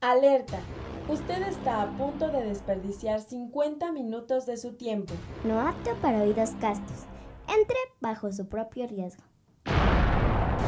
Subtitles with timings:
[0.00, 0.58] Alerta.
[1.08, 5.12] Usted está a punto de desperdiciar 50 minutos de su tiempo.
[5.44, 7.06] No apto para oídos castos.
[7.48, 9.22] Entre bajo su propio riesgo.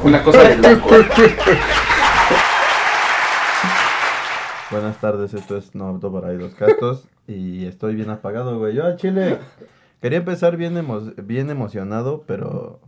[0.03, 0.89] Una cosa de loco.
[4.71, 8.73] Buenas tardes, esto es No Apto para Oídos Castos y estoy bien apagado, güey.
[8.73, 9.37] Yo a Chile
[10.01, 12.79] quería empezar bien, emo- bien emocionado, pero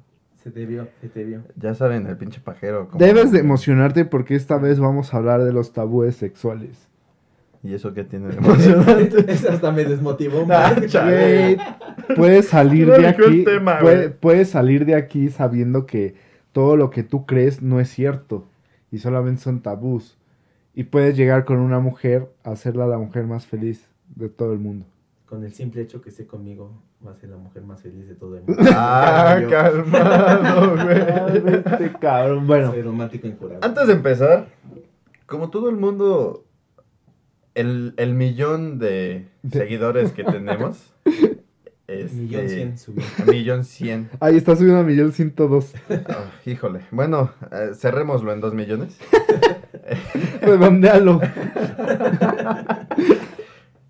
[0.43, 1.41] Se te vio, se te vio.
[1.55, 2.89] ya saben, el pinche pajero.
[2.89, 6.89] como- Debes de emocionarte porque esta vez vamos a hablar de los tabúes sexuales.
[7.63, 9.23] ¿Y eso qué tiene de emocionante?
[9.31, 10.45] Eso hasta me desmotivó.
[10.51, 10.75] Ah.
[10.75, 11.57] Güey,
[12.17, 16.15] puedes salir No de aquí, tema, puede- puedes salir de aquí sabiendo que
[16.51, 18.45] todo lo que tú crees no es cierto
[18.91, 20.17] y solamente son tabús.
[20.75, 24.59] Y puedes llegar con una mujer a hacerla la mujer más feliz de todo el
[24.59, 24.85] mundo.
[25.33, 28.13] Con el simple hecho que esté conmigo, va a ser la mujer más feliz de
[28.13, 28.61] todo el mundo.
[28.71, 30.99] Ah, calmado, güey.
[31.65, 32.69] Este cabrón, bueno.
[32.69, 33.65] Soy romántico incurable.
[33.65, 34.49] Antes de empezar,
[35.25, 36.45] como todo el mundo,
[37.55, 40.93] el, el millón de seguidores que tenemos.
[41.87, 43.03] este, Millón cien subió.
[43.25, 44.12] Millón cien.
[44.20, 45.73] Ahí está subiendo a millón ciento dos.
[46.09, 46.81] Ah, híjole.
[46.91, 48.99] Bueno, eh, cerrémoslo en dos millones.
[50.41, 51.21] Redondealo.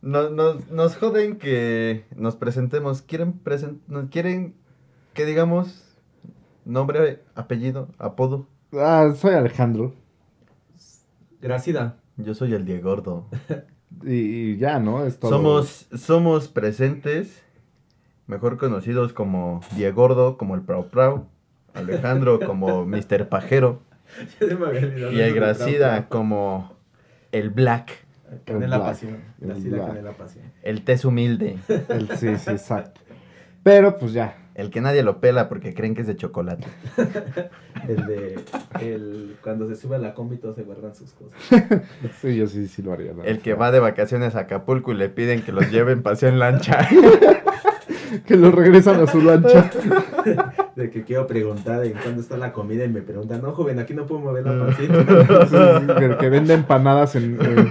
[0.03, 3.01] Nos, nos, nos joden que nos presentemos.
[3.01, 4.53] ¿Quieren, presen- nos quieren
[5.13, 5.97] que digamos
[6.65, 8.47] nombre, apellido, apodo?
[8.73, 9.93] Ah, soy Alejandro.
[11.41, 11.97] Gracida.
[12.17, 13.25] Yo soy el Diego Gordo.
[14.03, 15.05] Y, y ya, ¿no?
[15.05, 15.31] Es todo.
[15.31, 17.41] Somos, somos presentes,
[18.27, 21.27] mejor conocidos como Diego Gordo, como el Prau Prau,
[21.73, 23.29] Alejandro como Mr.
[23.29, 23.81] Pajero
[25.11, 26.73] y el Gracida como
[27.31, 28.02] el Black,
[28.45, 28.89] Canela Black.
[28.89, 29.17] pasión.
[29.39, 30.45] Canela pasión.
[30.61, 31.57] el tez humilde,
[31.89, 33.01] El- sí, sí, exacto.
[33.63, 34.35] Pero pues ya.
[34.55, 36.65] el que nadie lo pela porque creen que es de chocolate.
[37.87, 38.39] El de.
[38.79, 41.37] El, cuando se sube a la combi, todos se guardan sus cosas.
[42.21, 43.13] Sí, yo sí, sí lo haría.
[43.13, 46.29] la El que va de vacaciones a Acapulco y le piden que los lleven paseo
[46.29, 46.87] en lancha.
[48.27, 49.71] Que lo regresan a su lancha.
[50.75, 53.93] De que quiero preguntar en cuándo está la comida y me preguntan, no, joven, aquí
[53.93, 54.47] no puedo mover Mm.
[54.49, 55.05] la pancita.
[55.47, 55.55] Sí,
[55.87, 57.69] sí, que, que vende empanadas en, en-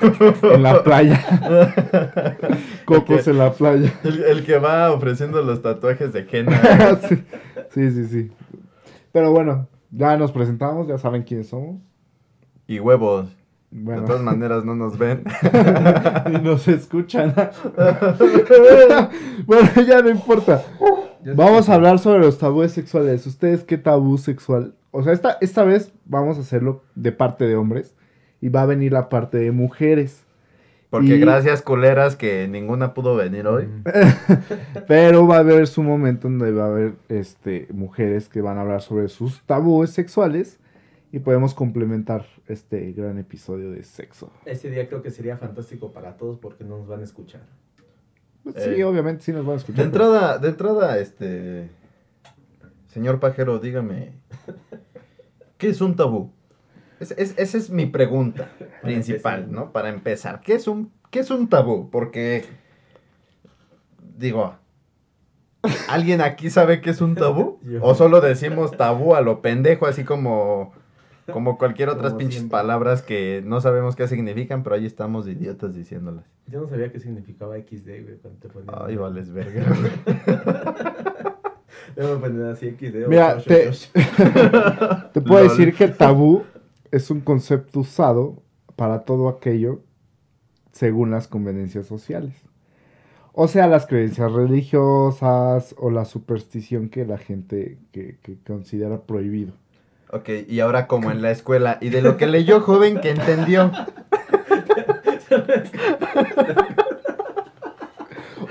[0.53, 1.21] en la playa.
[2.85, 3.93] Cocos en la playa.
[4.05, 6.61] El, el que va ofreciendo los tatuajes de henna.
[7.09, 7.25] sí,
[7.71, 8.31] sí, sí, sí.
[9.11, 11.81] Pero bueno, ya nos presentamos, ya saben quiénes somos.
[12.69, 13.29] Y huevos.
[13.73, 15.25] De todas maneras no nos ven.
[16.33, 17.35] y nos escuchan.
[19.47, 20.63] bueno, ya no importa.
[21.37, 23.27] Vamos a hablar sobre los tabúes sexuales.
[23.27, 24.75] ¿Ustedes qué tabú sexual?
[24.91, 27.95] O sea, esta, esta vez vamos a hacerlo de parte de hombres
[28.41, 30.25] y va a venir la parte de mujeres.
[30.91, 33.67] Porque Y- gracias, culeras, que ninguna pudo venir hoy.
[34.89, 38.63] Pero va a haber su momento donde va a haber este, mujeres que van a
[38.63, 40.59] hablar sobre sus tabúes sexuales
[41.11, 44.31] y podemos complementar este gran episodio de sexo.
[44.45, 47.43] Ese día creo que sería fantástico para todos porque no nos van a escuchar.
[48.45, 49.77] Pues sí, Eh, obviamente sí nos van a escuchar.
[49.79, 51.71] De entrada, de entrada, este.
[52.89, 54.13] Señor Pajero, dígame.
[55.59, 56.31] ¿Qué es un tabú?
[57.01, 58.51] Es- es- esa es mi pregunta
[58.83, 59.51] principal.
[59.51, 59.73] ¿no?
[59.73, 60.41] Para empezar.
[60.41, 61.89] ¿Qué es un, qué es un tabú?
[61.91, 62.45] Porque.
[64.19, 64.55] Digo.
[65.89, 67.61] ¿Alguien aquí sabe qué es un tabú?
[67.83, 70.75] ¿O solo decimos tabú a lo pendejo, así como.
[71.31, 72.59] Como cualquier otras Como pinches siempre.
[72.59, 76.25] palabras que no sabemos qué significan, pero ahí estamos de idiotas diciéndolas.
[76.49, 78.75] Yo no sabía qué significaba XD, güey, cuando te ponían.
[78.77, 79.65] Ay, vales verga.
[79.81, 79.93] güey.
[81.97, 83.07] Yo me ponían así XD.
[83.09, 83.89] Mira, ocho, te- ocho,
[85.13, 85.49] Te puedo Lol.
[85.49, 86.45] decir que tabú
[86.91, 88.43] es un concepto usado
[88.77, 89.81] para todo aquello
[90.73, 92.35] según las conveniencias sociales.
[93.35, 99.55] O sea, las creencias religiosas o la superstición que la gente que, que considera prohibido.
[100.13, 103.73] Ok, y ahora como en la escuela, y de lo que leyó joven que entendió.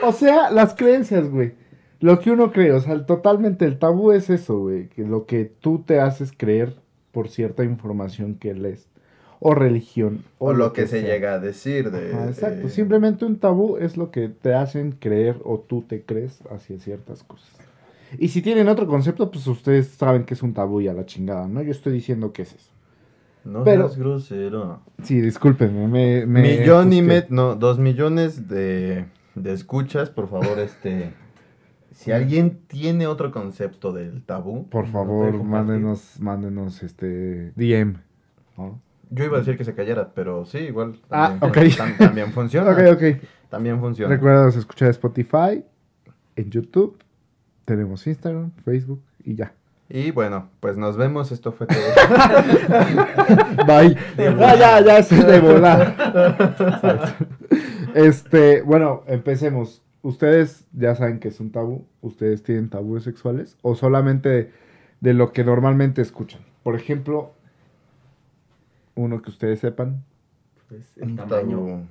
[0.04, 1.54] O sea, las creencias, güey.
[2.00, 4.88] Lo que uno cree, o sea, totalmente el tabú es eso, güey.
[4.90, 6.76] Que lo que tú te haces creer
[7.12, 8.88] por cierta información que lees.
[9.40, 10.24] O religión.
[10.40, 11.14] O lo que se sea.
[11.14, 12.14] llega a decir de...
[12.14, 12.64] Ajá, exacto.
[12.64, 16.80] de- Simplemente un tabú es lo que te hacen creer o tú te crees hacia
[16.80, 17.50] ciertas cosas.
[18.18, 21.06] Y si tienen otro concepto, pues ustedes saben que es un tabú y a la
[21.06, 21.62] chingada, ¿no?
[21.62, 22.72] Yo estoy diciendo que es eso.
[23.44, 24.82] No pero- seas grosero.
[25.04, 25.88] Sí, discúlpenme.
[25.88, 27.30] Me, me Millón y met...
[27.30, 29.06] No, dos millones de,
[29.36, 31.14] de escuchas, por favor, este...
[31.94, 37.96] Si alguien tiene otro concepto del tabú, Por ¿Lo favor, mándenos, mándenos este DM.
[38.58, 38.80] ¿no?
[39.10, 40.96] yo iba a decir que se callara, pero sí, igual.
[41.10, 41.72] Ah, también ok.
[41.74, 42.72] fun- tam- también funciona.
[42.72, 43.04] Ok, ok.
[43.50, 44.16] También funciona.
[44.16, 45.64] Recuerda escuchar Spotify,
[46.38, 46.98] en YouTube,
[47.72, 49.54] tenemos Instagram, Facebook y ya.
[49.88, 51.32] Y bueno, pues nos vemos.
[51.32, 51.80] Esto fue todo.
[53.68, 53.96] Bye.
[54.18, 57.18] Ya, ya, ya, es de volar.
[57.94, 59.82] Este, bueno, empecemos.
[60.02, 61.86] Ustedes ya saben que es un tabú.
[62.02, 63.58] ¿Ustedes tienen tabúes sexuales?
[63.62, 64.52] ¿O solamente de,
[65.02, 66.42] de lo que normalmente escuchan?
[66.64, 67.32] Por ejemplo,
[68.96, 70.04] uno que ustedes sepan,
[70.70, 71.58] Pues el Un tamaño.
[71.58, 71.86] tabú.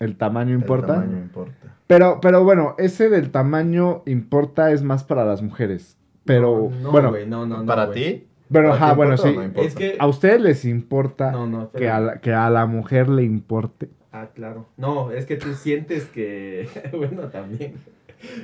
[0.00, 0.94] El tamaño El importa.
[0.94, 1.76] tamaño importa.
[1.86, 5.96] Pero, pero bueno, ese del tamaño importa es más para las mujeres.
[6.24, 8.26] Pero, No, no, bueno, no, no, no, ¿Para ti?
[8.50, 9.36] pero ¿Para ti ajá, bueno, sí.
[9.56, 9.96] Es que.
[9.98, 13.88] ¿A ustedes les importa No, no, que, a la, que a la mujer le importe?
[14.12, 14.66] Ah, claro.
[14.76, 16.68] No, es que tú sientes que.
[16.96, 17.74] bueno, también.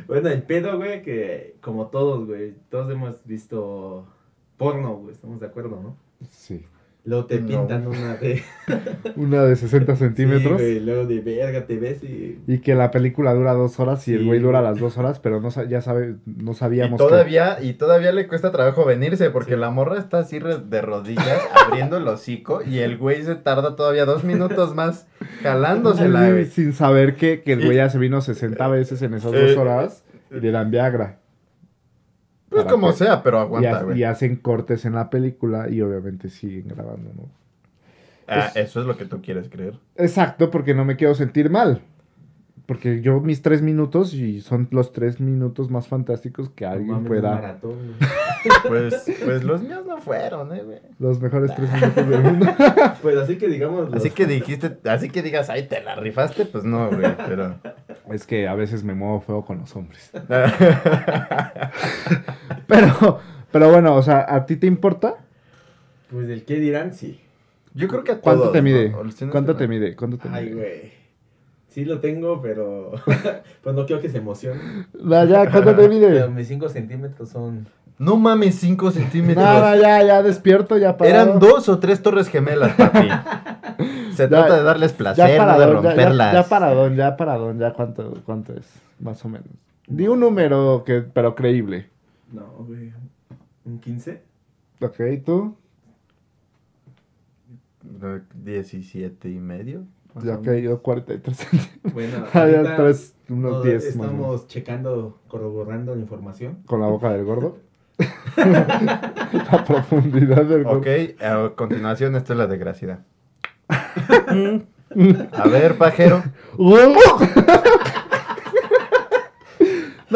[0.06, 2.54] Bueno, el pedo, güey, que como todos, güey.
[2.70, 4.06] Todos hemos visto
[4.56, 5.12] porno, güey.
[5.12, 5.96] Estamos de acuerdo, ¿no?
[6.30, 6.64] Sí.
[7.06, 7.46] Luego te No.
[7.46, 8.42] pintan una de.
[9.16, 10.60] Una de 60 centímetros.
[10.60, 12.40] Sí, güey, luego de verga te ves y.
[12.48, 15.40] y que la película dura dos horas y el güey dura las dos horas, pero
[15.40, 19.54] no ya sabe, no Y sabíamos que- todavía, y todavía le cuesta trabajo venirse porque
[19.54, 19.60] Sí.
[19.60, 24.04] la morra está así de rodillas abriendo el hocico y el güey se tarda todavía
[24.04, 25.06] dos minutos más
[25.44, 26.46] jalándosela, güey.
[26.46, 29.40] sin saber que, que el güey Y- ya se vino 60 veces en esas Eh,
[29.48, 31.20] dos horas y le dan Viagra.
[32.62, 33.98] Pues como que- sea, pero aguanta, güey.
[33.98, 37.28] y hacen cortes en la película y obviamente siguen grabando, ¿no?
[38.28, 39.74] Ah, es- eso es lo que tú quieres creer.
[39.96, 41.80] Exacto, porque no me quiero sentir mal.
[42.66, 47.04] Porque yo mis tres minutos y son los tres minutos más fantásticos que alguien un
[47.04, 47.34] pueda.
[47.34, 47.76] maratón.
[48.68, 50.78] Pues, pues los míos no fueron, eh, güey.
[51.00, 52.46] Los mejores tres minutos del mundo.
[53.02, 53.92] Pues así que digamos.
[53.92, 57.56] Así que dijiste, así que digas, ay, te la rifaste, pues no, güey, pero...
[58.12, 60.12] es que a veces me muevo feo con los hombres.
[62.66, 63.20] Pero,
[63.52, 65.16] pero bueno, o sea, ¿a ti te importa?
[66.10, 67.20] Pues del qué dirán, sí.
[67.74, 68.90] Yo creo que a ¿Cuánto todos, te mide?
[68.90, 68.98] ¿no?
[68.98, 69.94] O los tienes ¿Cuánto te mide?
[69.96, 70.54] ¿Cuánto te Ay, mide?
[70.54, 70.92] güey.
[71.76, 72.92] Sí lo tengo, pero.
[73.62, 74.58] pues no quiero que se emocione.
[74.98, 76.26] No, ya, ¿cuánto te Pero mide?
[76.28, 77.68] mis 5 centímetros son.
[77.98, 79.44] No mames, 5 No, centímetros.
[79.44, 81.14] no, ya, ya despierto, ya parado.
[81.22, 83.08] Eran dos o tres torres gemelas, papi.
[84.14, 86.32] Se Ya- trata de darles Ya placer, no de paradón, ya, ya, romperlas.
[86.32, 88.64] ya paradón, ya paradón, ya cuánto, cuánto es,
[88.98, 89.48] más o menos.
[89.86, 91.90] Di un número que, pero creíble.
[92.32, 92.90] No, güey.
[93.66, 94.22] ¿Un 15?
[94.80, 94.96] Ok,
[95.26, 95.54] ¿tú?
[98.34, 99.84] 17 y medio.
[100.22, 101.92] Ya o que yo 43 centímetros.
[101.92, 104.14] Bueno, Ah, ahorita tres, unos no, 10 más o menos.
[104.14, 106.58] Estamos checando, corroborando la información.
[106.66, 107.58] Con la boca del gordo.
[108.36, 110.78] la profundidad del gordo.
[110.78, 110.86] Ok,
[111.22, 113.04] a continuación, esta es la desgraciada.
[115.32, 116.22] A ver, pajero.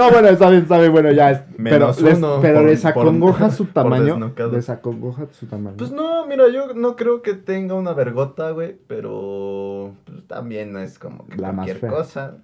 [0.01, 1.31] No, bueno, está bien, está bien, bueno, ya.
[1.33, 4.33] es- pero les, pero por- les por- acongoja su tamaño.
[4.51, 5.77] Les acongoja su tamaño.
[5.77, 10.79] Pues no, mira, yo no creo que tenga una vergota, güey, pero pues, también no
[10.79, 12.37] es como que La cualquier cosa.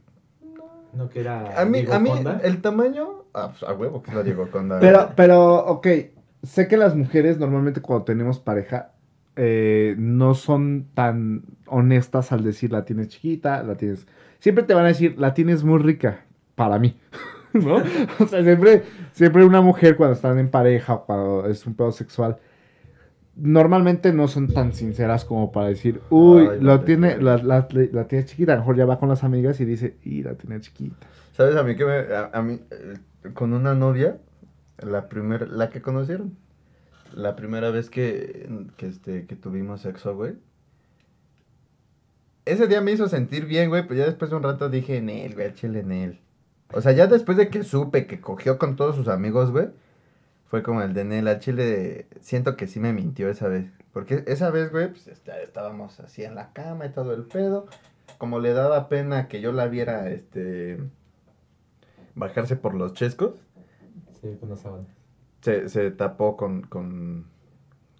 [0.92, 1.60] No que era.
[1.60, 2.10] A mí, Diego a mí,
[2.42, 5.86] el tamaño, ah, pues, a huevo que lo digo con la Pero, pero, ok.
[6.42, 8.92] Sé que las mujeres normalmente cuando tenemos pareja
[9.34, 14.06] eh, no son tan honestas al decir la tienes chiquita, la tienes.
[14.38, 16.20] Siempre te van a decir la tienes muy rica
[16.54, 16.96] para mí.
[17.64, 17.82] ¿No?
[18.18, 18.82] O sea, siempre,
[19.12, 22.36] siempre una mujer cuando están en pareja o cuando es un pedo sexual.
[23.36, 28.08] Normalmente no son tan sinceras como para decir, uy, Ay, lo tiene, la, la, la
[28.08, 28.52] tiene chiquita.
[28.52, 31.06] A lo mejor ya va con las amigas y dice, y la tiene chiquita.
[31.32, 32.94] ¿Sabes a mí que me, a, a mí, eh,
[33.34, 34.18] con una novia,
[34.78, 36.36] la primera, la que conocieron,
[37.14, 40.34] la primera vez que, que, este, que tuvimos sexo, güey,
[42.46, 45.10] ese día me hizo sentir bien, güey, pero ya después de un rato dije, en
[45.10, 46.20] él, güey, échale en él.
[46.72, 49.68] O sea, ya después de que supe que cogió con todos sus amigos, güey,
[50.48, 53.70] fue como el de Nel, a Chile, siento que sí me mintió esa vez.
[53.92, 57.66] Porque esa vez, güey, pues está- estábamos así en la cama y todo el pedo.
[58.18, 60.78] Como le daba pena que yo la viera, este,
[62.14, 63.34] bajarse por los chescos,
[64.20, 64.86] Sí, con las sábanas.
[65.42, 67.26] se, se tapó con, con,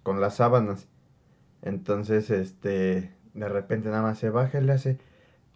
[0.03, 0.87] con las sábanas.
[1.61, 4.97] Entonces, este, de repente nada más se baja y le hace,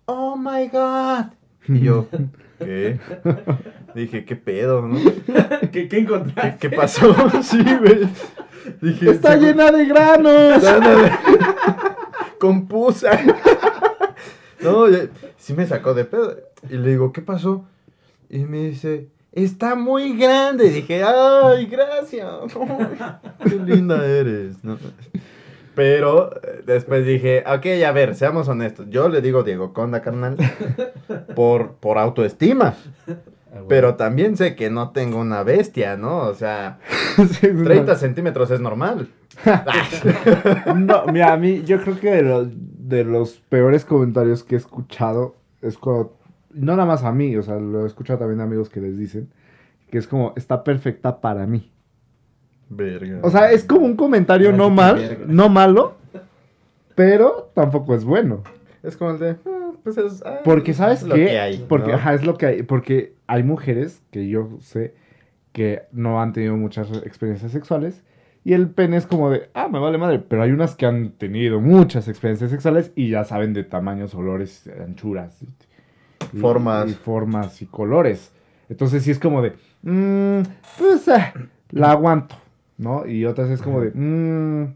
[0.06, 1.34] oh my god.
[1.68, 2.08] Y yo,
[2.63, 3.00] ¿qué?
[3.96, 4.98] Dije, ¿qué pedo, no?
[5.72, 6.58] ¿Qué, qué encontraste?
[6.60, 7.13] ¿Qué, qué pasó?
[7.44, 8.08] sí, güey.
[8.82, 10.63] Dije, ¡Está "Seguro- llena de granos!
[10.65, 11.12] Ándale.
[12.39, 13.12] Con pusa.
[14.62, 16.38] No, ya- sí me sacó de pedo.
[16.70, 17.65] Y le digo, ¿qué pasó?
[18.30, 20.68] Y me dice, está muy grande.
[20.68, 22.27] Y dije, ay, gracias.
[23.44, 24.63] Qué linda eres.
[24.63, 24.77] ¿no?
[25.75, 28.87] Pero eh, después dije, ok, a ver, seamos honestos.
[28.89, 30.35] Yo le digo Diego Conda, carnal,
[31.35, 32.75] por, por autoestima.
[33.07, 33.13] Ah,
[33.53, 33.65] bueno.
[33.67, 36.19] Pero también sé que no tengo una bestia, ¿no?
[36.19, 36.79] O sea,
[37.15, 39.09] Sí, es una- 30 centímetros es normal.
[40.75, 44.57] No, mira, a mí, yo creo que de los, de los peores comentarios que he
[44.57, 46.17] escuchado es cuando,
[46.53, 48.97] no nada más a mí, o sea, lo he escuchado también de amigos que les
[48.97, 49.29] dicen,
[49.89, 51.70] que es como, está perfecta para mí.
[52.73, 53.19] Verga.
[53.21, 55.25] O sea, es como un comentario no mal, verga.
[55.27, 55.95] no malo,
[56.95, 58.43] pero tampoco es bueno.
[58.83, 59.29] Es como el de.
[59.45, 60.23] ah, pues es.
[60.25, 61.25] ah, Porque, ¿sabes es lo qué?
[61.25, 61.95] que hay, Porque, ¿no?
[61.97, 62.63] ajá, es lo que hay.
[62.63, 64.93] Porque hay mujeres que yo sé
[65.51, 68.03] que no han tenido muchas experiencias sexuales.
[68.43, 70.17] Y el pene es como de, ah, me vale madre.
[70.19, 74.67] Pero hay unas que han tenido muchas experiencias sexuales y ya saben de tamaños, olores,
[74.83, 75.41] anchuras.
[75.43, 76.89] y- Formas.
[76.89, 78.31] Y, formas y colores.
[78.69, 80.41] Entonces sí es como de, "Mm,
[80.79, 81.33] pues ah,
[81.71, 82.35] la aguanto,
[82.81, 83.05] ¿no?
[83.07, 84.75] Y otras es como de, "Mm,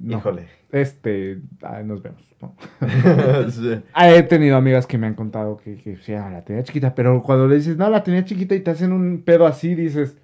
[0.00, 0.46] no, Híjole.
[0.72, 2.54] este, ah, nos vemos, ¿no?
[3.50, 3.80] Sí.
[3.92, 6.94] Ah, He tenido amigas que me han contado que, que sí, ah, la tenía chiquita,
[6.94, 10.16] pero cuando le dices, no, la tenía chiquita y te hacen un pedo así, dices,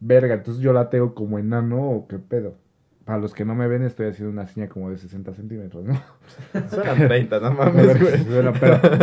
[0.00, 2.56] verga, entonces yo la tengo como enano o qué pedo.
[3.04, 6.00] Para los que no me ven, estoy haciendo una seña como de 60 centímetros, ¿no?
[6.70, 8.24] Suenan 30, no mames, güey.
[8.24, 8.52] Pero,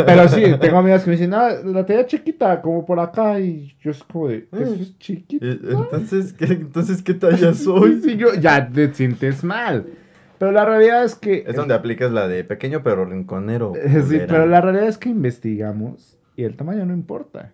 [0.05, 3.75] pero sí, tengo amigas que me dicen, no, la tenía chiquita, como por acá, y
[3.79, 5.45] yo es como de, ¿eso es chiquita?
[5.45, 8.01] Eh, Entonces, ¿qué, entonces, ¿qué talla soy?
[8.01, 9.85] Sí, yo- ya te sientes mal.
[10.39, 11.43] Pero la realidad es que...
[11.45, 13.73] Es donde aplicas la de pequeño pero rinconero.
[13.75, 17.51] Eh, Sí, pero la realidad es que investigamos y el tamaño no importa.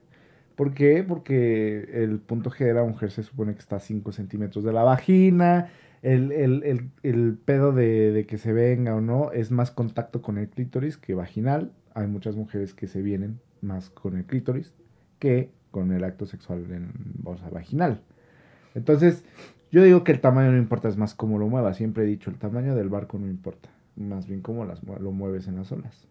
[0.56, 1.04] ¿Por qué?
[1.06, 4.72] Porque el punto G de la mujer se supone que está a 5 centímetros de
[4.72, 5.68] la vagina.
[6.08, 10.22] El, el- el- el pedo de, de que se venga o no es más contacto
[10.22, 11.72] con el clítoris que vaginal.
[11.94, 14.74] Hay muchas mujeres que se vienen más con el clítoris
[15.20, 18.00] que con el acto sexual en bolsa vaginal.
[18.76, 19.24] Entonces,
[19.72, 21.76] yo digo que el tamaño no importa, es más cómo lo muevas.
[21.78, 23.70] Siempre he dicho, el tamaño del barco no importa.
[23.96, 26.08] Más bien cómo las, lo mueves en las olas.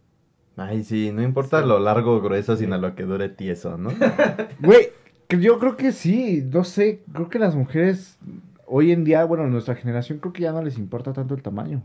[0.56, 3.90] Ay, sí, no importa lo largo o grueso, sino lo que dure tieso, ¿no?
[4.60, 4.88] Güey,
[5.38, 8.18] yo creo que sí, no sé, creo que las mujeres
[8.66, 11.82] hoy en día, bueno, nuestra generación creo que ya no les importa tanto el tamaño.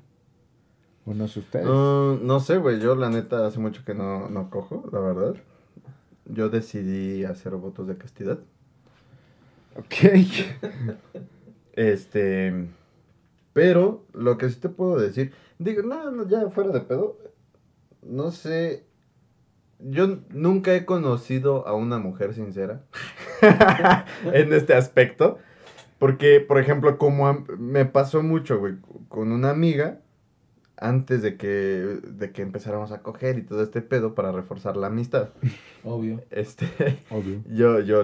[1.06, 1.66] O no sé ustedes.
[1.66, 2.80] No, no sé, güey.
[2.80, 5.36] Yo, la neta, hace mucho que no, no cojo, la verdad.
[6.26, 8.40] Yo decidí hacer votos de castidad.
[9.78, 9.96] Ok.
[11.74, 12.68] Este.
[13.54, 15.32] Pero, lo que sí te puedo decir.
[15.58, 17.18] Digo, no, no, ya fuera de pedo.
[18.04, 18.86] No sé.
[19.80, 22.84] Yo nunca he conocido a una mujer sincera.
[24.34, 25.40] en este aspecto.
[26.02, 28.74] Porque, por ejemplo, como a- me pasó mucho, güey,
[29.08, 30.00] con una amiga.
[30.78, 34.88] Antes de que, de que empezáramos a coger y todo este pedo para reforzar la
[34.88, 35.30] amistad.
[35.84, 36.22] Obvio.
[36.32, 36.66] Este.
[37.12, 37.44] Obvio.
[37.54, 38.04] yo, yo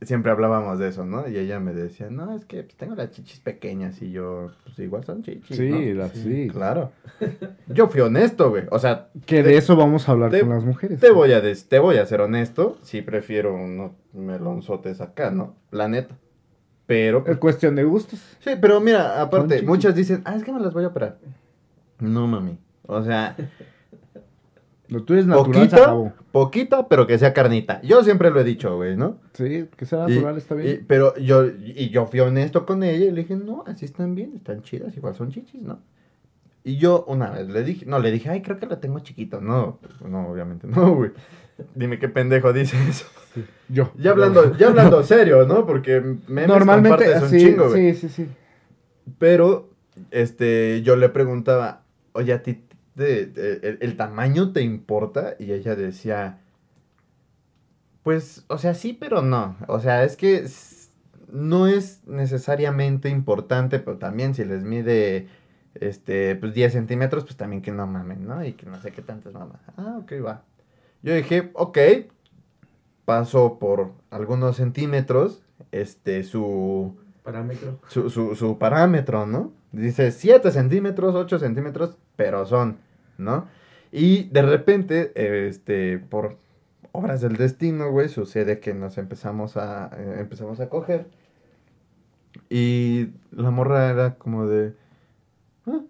[0.00, 1.28] siempre hablábamos de eso, ¿no?
[1.28, 4.78] Y ella me decía, no, es que pues, tengo las chichis pequeñas y yo, pues
[4.78, 5.58] igual son chichis.
[5.58, 5.78] Sí, ¿no?
[6.00, 6.48] la- sí.
[6.50, 6.90] Claro.
[7.68, 8.64] Yo fui honesto, güey.
[8.70, 11.00] O sea, Que Te- de eso vamos a hablar te- con las mujeres.
[11.00, 12.78] te voy a des- te voy a ser honesto.
[12.80, 15.54] Sí prefiero unos melonzotes acá, ¿no?
[15.70, 16.16] La neta.
[16.86, 18.20] Pero, Es cuestión de gustos.
[18.40, 21.18] sí, pero mira, aparte, muchas dicen, ah, es que me las voy a operar.
[21.98, 22.58] No, mami.
[22.86, 23.36] O sea,
[24.88, 27.80] Lo tuyo es natural, poquita, pero que sea carnita.
[27.82, 29.16] Yo siempre lo he dicho, güey, ¿no?
[29.32, 30.84] Sí, que sea Y- natural, está y- bien.
[30.86, 34.32] pero yo, y yo fui honesto con ella y le dije, no, así están bien,
[34.36, 35.78] están chidas, igual son chichis, ¿no?
[36.64, 39.40] Y yo una vez le dije, no, le dije, ay, creo que lo tengo chiquito.
[39.40, 41.12] No, no, obviamente no, güey.
[41.74, 43.06] Dime qué pendejo dice eso.
[43.68, 43.92] Yo.
[43.96, 45.66] Ya hablando, ya hablando serio, ¿no?
[45.66, 47.94] Porque memes Normalmente, un sí, chingo, güey.
[47.94, 48.28] sí, sí, sí.
[49.18, 49.70] Pero,
[50.10, 52.62] este, yo le preguntaba, oye, ¿a ti
[52.96, 55.34] el, el tamaño te importa?
[55.38, 56.38] Y ella decía,
[58.02, 59.56] pues, o sea, sí, pero no.
[59.66, 60.46] O sea, es que
[61.32, 65.26] no es necesariamente importante, pero también si les mide,
[65.74, 68.44] este, pues 10 centímetros, pues también que no mamen, ¿no?
[68.44, 69.60] Y que no sé qué tantas mamas.
[69.76, 70.44] Ah, ok, va.
[71.02, 71.78] Yo dije, ok,
[73.04, 75.42] pasó por algunos centímetros,
[75.72, 77.78] este, su Parámetro.
[77.88, 79.52] su, su, su parámetro, ¿no?
[79.72, 82.78] Dice 7 centímetros, 8 centímetros, pero son,
[83.18, 83.48] ¿no?
[83.90, 86.36] Y de repente, eh, este, por
[86.92, 91.06] obras del destino, güey, sucede que nos empezamos a, eh, empezamos a coger.
[92.50, 94.74] Y la morra era como de...
[95.66, 95.80] "Ah".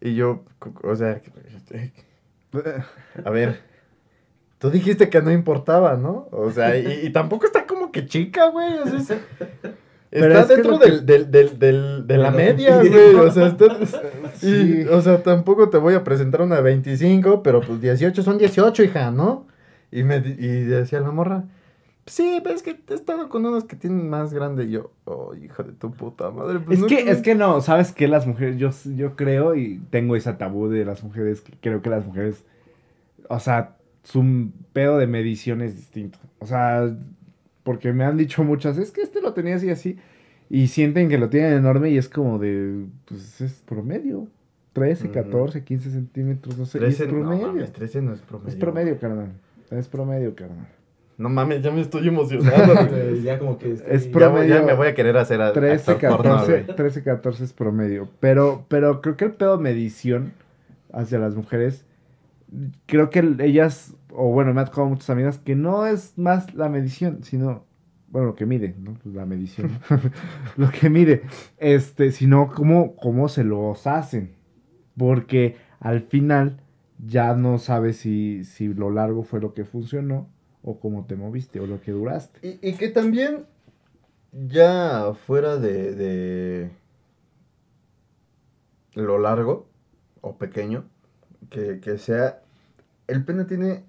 [0.00, 0.44] Y yo,
[0.82, 1.20] o sea,
[3.24, 3.60] a ver,
[4.58, 6.28] tú dijiste que no importaba, ¿no?
[6.32, 8.78] O sea, y, y tampoco está como que chica, güey.
[8.78, 9.18] o sea,
[10.10, 13.14] Pero está es dentro que- del, del, del, del- de la media, güey.
[13.14, 13.76] O sea, está-
[14.42, 18.82] y, o sea, tampoco te voy a presentar una 25, pero pues 18 son 18,
[18.84, 19.46] hija, ¿no?
[19.90, 21.44] Y me y decía la morra,
[22.06, 24.64] sí, pero es que he estado con unos que tienen más grande.
[24.64, 26.58] Y yo, oh, hijo de tu puta madre.
[26.58, 28.06] pues Es no que, es que no, ¿sabes qué?
[28.08, 31.88] Las mujeres, yo, yo creo y tengo esa tabú de las mujeres, que creo que
[31.90, 32.44] las mujeres,
[33.28, 36.18] o sea, su pedo de medición es distinto.
[36.38, 36.96] O sea,
[37.62, 39.98] porque me han dicho muchas, es que este lo tenía así así,
[40.50, 44.26] y sienten que lo tienen enorme y es como de, pues es promedio.
[44.72, 45.14] 13, Ujú.
[45.14, 47.46] 14, 15 centímetros, no sé, y 13, es no, promedio.
[47.48, 48.48] mames, 13 no es promedio.
[48.48, 49.32] es promedio, carnal.
[49.70, 50.68] Es promedio, carnal.
[51.16, 52.74] No mames, ya me estoy emocionando,
[53.24, 53.72] ya como que...
[53.72, 56.10] Es estoy- pro- Ya, voy- ya promedio me voy a querer hacer a, 13, actor
[56.16, 56.76] porno, 14, güey.
[56.76, 58.08] 13, 14 es promedio.
[58.20, 60.32] Pero, pero creo que el pedo medición
[60.92, 61.84] hacia las mujeres,
[62.86, 66.54] creo que el- ellas, o bueno, me ha tocado muchas amigas, que no es más
[66.54, 67.64] la medición, sino,
[68.10, 68.94] bueno, lo que mide, ¿no?
[69.02, 69.70] Pues la medición,
[70.56, 71.22] lo que mide,
[71.58, 74.32] este, sino cómo, cómo se los hacen.
[74.96, 76.60] Porque al final
[77.06, 80.28] ya no sabes si, si lo largo fue lo que funcionó,
[80.62, 82.40] o cómo te moviste, o lo que duraste.
[82.62, 83.46] Y, y que también,
[84.32, 86.70] ya fuera de, de
[88.94, 89.66] lo largo
[90.20, 90.84] o pequeño,
[91.50, 92.40] que, que sea,
[93.06, 93.84] el pene tiene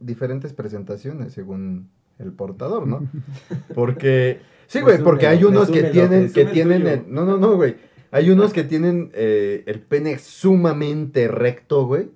[0.00, 3.06] diferentes presentaciones según el portador, ¿no?
[3.74, 7.76] Porque, sí, güey, porque hay unos que tienen, que tienen, el- no, no, no, güey,
[8.10, 12.10] hay unos que tienen eh, el pene sumamente recto, güey,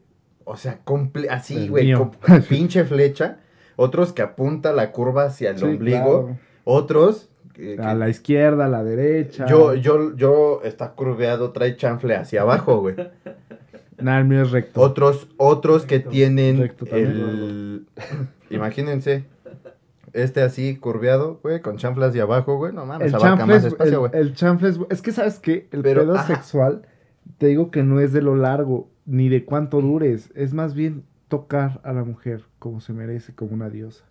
[0.45, 2.12] o sea, comple- así, güey, con
[2.49, 3.38] pinche flecha,
[3.76, 6.38] otros que apunta la curva hacia el Sí, ombligo, claro.
[6.64, 9.47] otros que- A la izquierda, a la derecha.
[9.47, 12.95] yo, yo, yo está curveado, trae chanfle hacia abajo, güey.
[13.99, 14.81] Nada, el mío es recto.
[14.81, 17.87] Otros, otros que tienen Recto también, el...
[18.50, 19.25] Imagínense,
[20.12, 23.65] este así curveado, güey, con chanfle hacia abajo, güey, no mames, el abarca más es,
[23.65, 24.23] espacio, el, güey.
[24.23, 26.35] el chanfle es, es que sabes que el Pero, pedo ajá.
[26.35, 26.83] sexual,
[27.38, 31.05] te digo que no es de lo largo, ni de cuánto dures, es más bien
[31.29, 34.05] tocar a la mujer como se merece, como una diosa.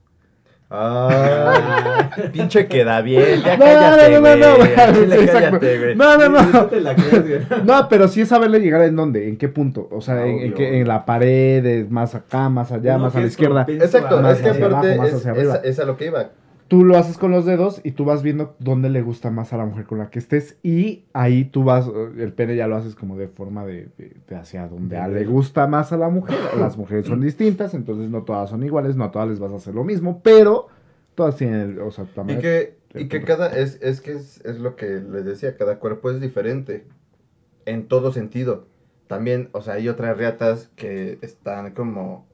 [0.69, 5.95] Ah, pinche queda bien, ya No, cállate, no, no, no, no, sí, cállate.
[5.95, 7.87] No, no, No no.
[7.89, 9.87] pero sí es saberle llegar en dónde, en qué punto.
[9.91, 13.65] O sea, en, en en la pared, más acá, más allá, más a la izquierda.
[13.67, 16.29] Exacto, más es que hacia aparte abajo, es, es- es a lo que iba.
[16.67, 19.57] Tú lo haces con los dedos y tú vas viendo dónde le gusta más a
[19.57, 22.95] la mujer con la que estés y ahí tú vas, el pene ya lo haces
[22.95, 26.35] como de forma de, de- de hacia donde a- le gusta más a la mujer.
[26.59, 29.57] Las mujeres son distintas, entonces no todas son iguales, no a todas les vas a
[29.57, 30.67] hacer lo mismo, pero
[31.13, 32.41] todas tienen, o sea, Y también...
[32.41, 35.79] que, Sí, y que cada, es, es que es, es lo que les decía, cada
[35.79, 36.85] cuerpo es diferente,
[37.65, 38.67] en todo sentido.
[39.07, 42.25] También, o sea, hay otras riatas que están como,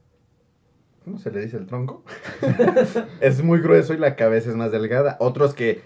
[1.04, 2.04] ¿cómo se le dice el tronco?
[3.20, 5.16] es muy grueso y la cabeza es más delgada.
[5.20, 5.80] Otros que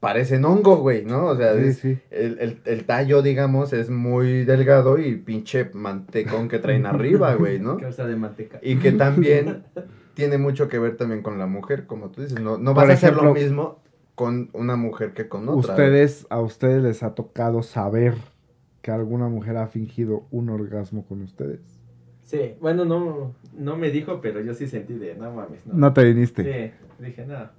[0.00, 1.26] parecen hongo, güey, ¿no?
[1.26, 1.98] O sea, Sí, es- sí.
[2.10, 7.58] El, el, el tallo, digamos, es muy delgado y pinche mantecón que traen arriba, güey,
[7.58, 7.78] ¿no?
[7.78, 8.58] Causa de manteca.
[8.62, 9.64] Y que también
[10.14, 12.40] tiene mucho que ver también con la mujer, como tú dices.
[12.40, 13.82] No, no vas a hacer lo mismo
[14.14, 15.72] con una mujer que con otra.
[15.72, 18.14] Ustedes, a ustedes les ha tocado saber
[18.82, 21.60] que alguna mujer ha fingido un orgasmo con ustedes.
[22.24, 25.74] Sí, bueno, no, no me dijo, pero yo sí sentí de, no mames, no.
[25.74, 26.42] No te viniste.
[26.42, 27.50] Sí, dije, no.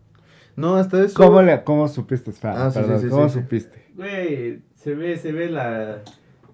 [0.55, 1.15] No, hasta eso.
[1.15, 2.55] ¿Cómo, le, ¿Cómo supiste, Fran?
[2.57, 3.85] Ah, sí, sí, sí, ¿Cómo supiste?
[3.95, 6.01] Güey, se ve, se ve la,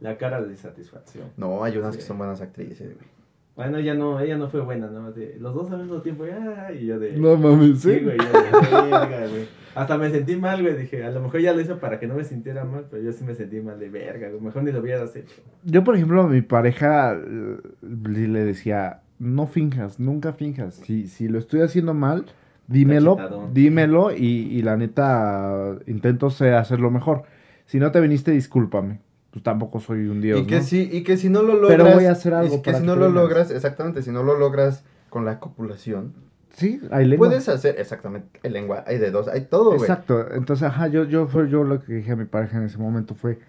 [0.01, 1.27] la cara de satisfacción.
[1.37, 3.09] No, hay unas que son buenas actrices, güey.
[3.55, 5.11] Bueno, ella no, ella no fue buena, ¿no?
[5.11, 7.13] De, los dos al mismo tiempo, ah, y yo de...
[7.13, 7.99] No mames, Sí, ¿sí?
[8.03, 9.47] güey, yo de, verga, güey.
[9.75, 12.15] Hasta me sentí mal, güey, dije, a lo mejor ya lo hizo para que no
[12.15, 14.79] me sintiera mal, pero yo sí me sentí mal de verga, güey, mejor ni lo
[14.79, 15.41] hubieras hecho.
[15.63, 20.75] Yo, por ejemplo, a mi pareja eh, le decía, no finjas, nunca finjas.
[20.75, 22.25] Si, si lo estoy haciendo mal,
[22.67, 27.23] dímelo, dímelo y, y la neta intento hacerlo mejor.
[27.65, 28.99] Si no te viniste, discúlpame.
[29.31, 30.63] Pues tampoco soy un dios, y que ¿no?
[30.63, 31.77] si, y que si no lo logras.
[31.77, 34.11] Pero voy a hacer y algo que para si que no lo logras, exactamente, si
[34.11, 36.13] no lo logras con la copulación,
[36.53, 37.27] Sí, hay lengua.
[37.27, 39.81] puedes hacer, exactamente, hay lengua, hay dedos, hay todo, güey.
[39.81, 40.33] Exacto.
[40.33, 43.15] Entonces, ajá, yo, yo, fue, yo lo que dije a mi pareja en ese momento
[43.15, 43.39] fue,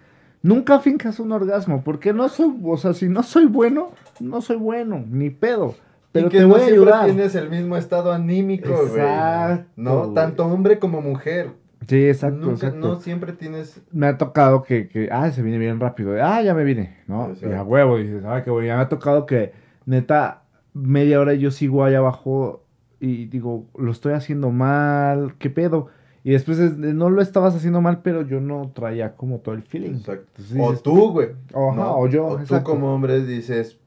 [0.41, 4.57] nunca finjas un orgasmo, porque no soy, o sea, si no soy bueno, no soy
[4.57, 5.75] bueno, ni pedo.
[6.11, 7.05] Pero y que te no voy a ayudar.
[7.05, 9.01] tienes el mismo estado anímico, güey.
[9.01, 11.49] Exacto, No, tanto hombre como mujer.
[11.87, 12.87] Sí, exacto, Nunca, exacto.
[12.87, 16.13] no siempre tienes Me ha tocado que, que, ah, se viene bien rápido.
[16.23, 17.33] Ah, ya me vine, ¿no?
[17.41, 18.67] Y a huevo, dices, ay, qué bueno.
[18.67, 19.51] Ya me ha tocado que,
[19.85, 22.62] neta, media hora yo sigo ahí abajo
[23.03, 25.89] y digo, lo estoy haciendo mal, ¿qué pedo?
[26.23, 29.55] Y después es, de, no lo estabas haciendo mal, pero yo no traía como todo
[29.55, 29.95] el feeling.
[29.95, 30.25] Exacto.
[30.37, 31.29] Entonces O dices, tú, güey.
[31.53, 31.97] ¿no?
[31.97, 33.77] o yo, O tú como hombre dices,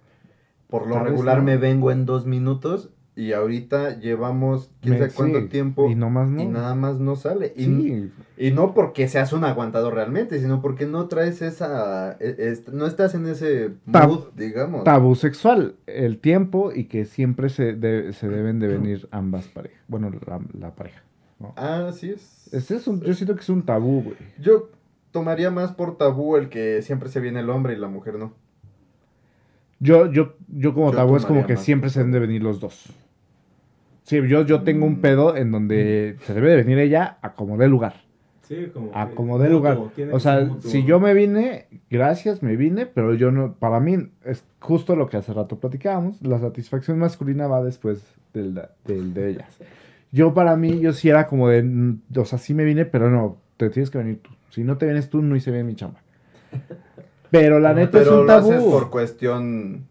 [0.68, 1.44] por lo regular no.
[1.44, 6.28] me vengo en dos minutos y ahorita llevamos quién sabe cuánto sí, tiempo Y nomás
[6.28, 6.42] no.
[6.42, 7.54] y nada más no sale.
[7.56, 12.12] Y, Sí, y no porque seas un aguantador realmente, sino porque no traes esa...
[12.20, 14.84] e- es- no estás en ese Tab- mood, digamos.
[14.84, 19.80] tabú sexual, el tiempo y que siempre se, de- se deben de venir ambas parejas.
[19.88, 21.02] Bueno, la, la pareja.
[21.40, 21.54] ¿no?
[21.56, 22.52] Ah, sí es.
[22.52, 24.16] Ese es un- yo siento que es un tabú, güey.
[24.38, 24.68] Yo
[25.10, 28.34] tomaría más por tabú el que siempre se viene el hombre y la mujer no.
[29.78, 32.60] Yo, yo, yo como Yo tabú es como que siempre se deben de venir los
[32.60, 32.92] dos.
[34.06, 37.56] Sí, yo, yo tengo un pedo en donde se debe de venir ella a como
[37.56, 38.04] dé lugar.
[38.42, 39.80] Sí, como A como dé lugar.
[40.12, 44.44] O sea, si yo me vine, gracias, me vine, pero yo no, para mí es
[44.60, 49.58] justo lo que hace rato platicábamos, la satisfacción masculina va después del, del de ellas.
[50.12, 53.10] Yo para mí, yo sí era como de, mm, o sea, sí me vine, pero
[53.10, 54.30] no, te tienes que venir tú.
[54.50, 56.00] Si no te vienes tú, no hice bien mi chamba.
[57.32, 58.70] Pero la neta es un lo haces tabú.
[58.70, 59.88] por cuestión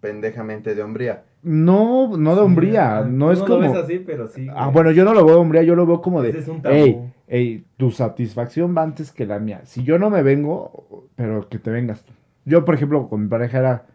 [0.00, 1.24] pendejamente de hombría.
[1.44, 3.60] No, no de hombría, no es lo como...
[3.60, 4.48] ves así, pero sí.
[4.50, 6.48] Ah, bueno, yo no lo veo de hombría, yo lo veo como de, Ese es
[6.48, 6.74] un tabú.
[6.74, 9.60] hey, hey, tu satisfacción va antes que la mía.
[9.64, 12.12] Si yo no me vengo, pero que te vengas tú.
[12.46, 13.86] Yo, por ejemplo, con mi pareja era,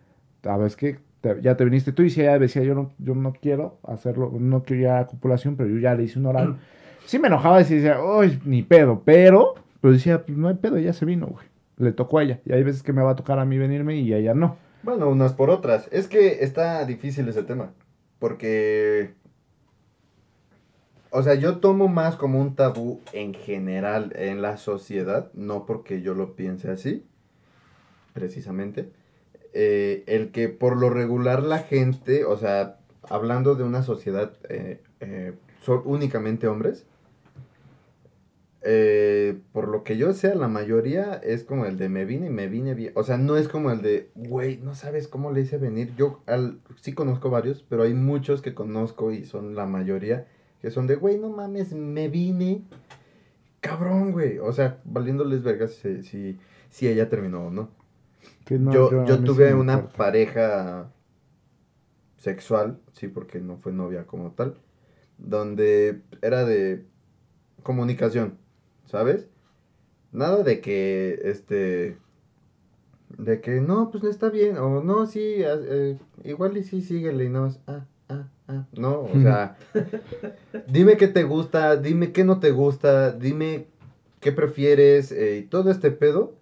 [0.43, 2.91] a ver, es que te- ya te viniste tú y si ella decía, yo no,
[2.99, 6.19] yo no quiero hacerlo, no quiero ir a la copulación, pero yo ya le hice
[6.19, 6.57] un oral.
[7.05, 10.77] Sí me enojaba y decía, uy, ni pedo, pero, pero decía, pues no hay pedo,
[10.77, 11.47] ella se vino, güey.
[11.77, 12.39] Le tocó a ella.
[12.45, 14.57] Y hay veces que me va a tocar a mí venirme y a ella no.
[14.83, 15.87] Bueno, unas por otras.
[15.91, 17.73] Es que está difícil ese tema.
[18.19, 19.13] Porque.
[21.11, 26.01] O sea, yo tomo más como un tabú en general en la sociedad, no porque
[26.01, 27.03] yo lo piense así,
[28.13, 28.91] precisamente.
[29.53, 32.77] eh, el que por lo regular la gente, o sea,
[33.09, 36.85] hablando de una sociedad eh, eh, son únicamente hombres,
[38.61, 42.31] eh, por lo que yo sea, la mayoría es como el de me vine y
[42.31, 42.91] me vine bien.
[42.95, 45.93] O sea, no es como el de, güey, no sabes cómo le hice venir.
[45.97, 50.27] Yo al, sí conozco varios, pero hay muchos que conozco y son la mayoría
[50.61, 52.63] que son de, güey, no mames, me vine.
[53.61, 54.39] Cabrón, güey.
[54.39, 56.37] O sea, valiéndoles vergas si, si,
[56.69, 57.69] si ella terminó o no.
[58.49, 59.97] Yo yo tuve una importa.
[59.97, 60.91] pareja
[62.17, 64.55] sexual, sí, porque no fue novia como tal,
[65.17, 66.85] donde era de
[67.63, 68.38] comunicación,
[68.89, 69.27] ¿sabes?
[70.11, 71.97] Nada de que, este,
[73.17, 77.25] de que, no, pues está bien, o no, sí, a- eh, igual y sí, síguele,
[77.25, 79.57] y nada más, ah, ah, ah, no, o sea,
[80.67, 83.67] dime qué te gusta, dime qué no te gusta, dime
[84.19, 86.33] qué prefieres, eh, y todo este pedo,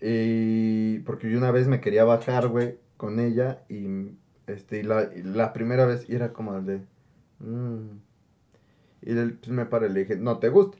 [0.00, 3.86] y porque yo una vez me quería bajar, güey, con ella, y,
[4.46, 6.80] este, y la, y la primera vez, y era como el de,
[7.40, 7.88] mm,
[9.02, 10.78] y él, pues me paré le dije, no te gusta.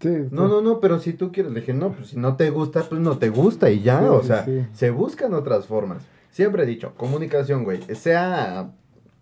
[0.00, 0.50] Sí, No, sí.
[0.52, 3.00] no, no, pero si tú quieres, le dije, no, pues si no te gusta, pues
[3.00, 6.04] no te gusta y ya, Sí, o sea, se buscan otras formas.
[6.30, 8.70] Siempre he dicho, comunicación, güey, sea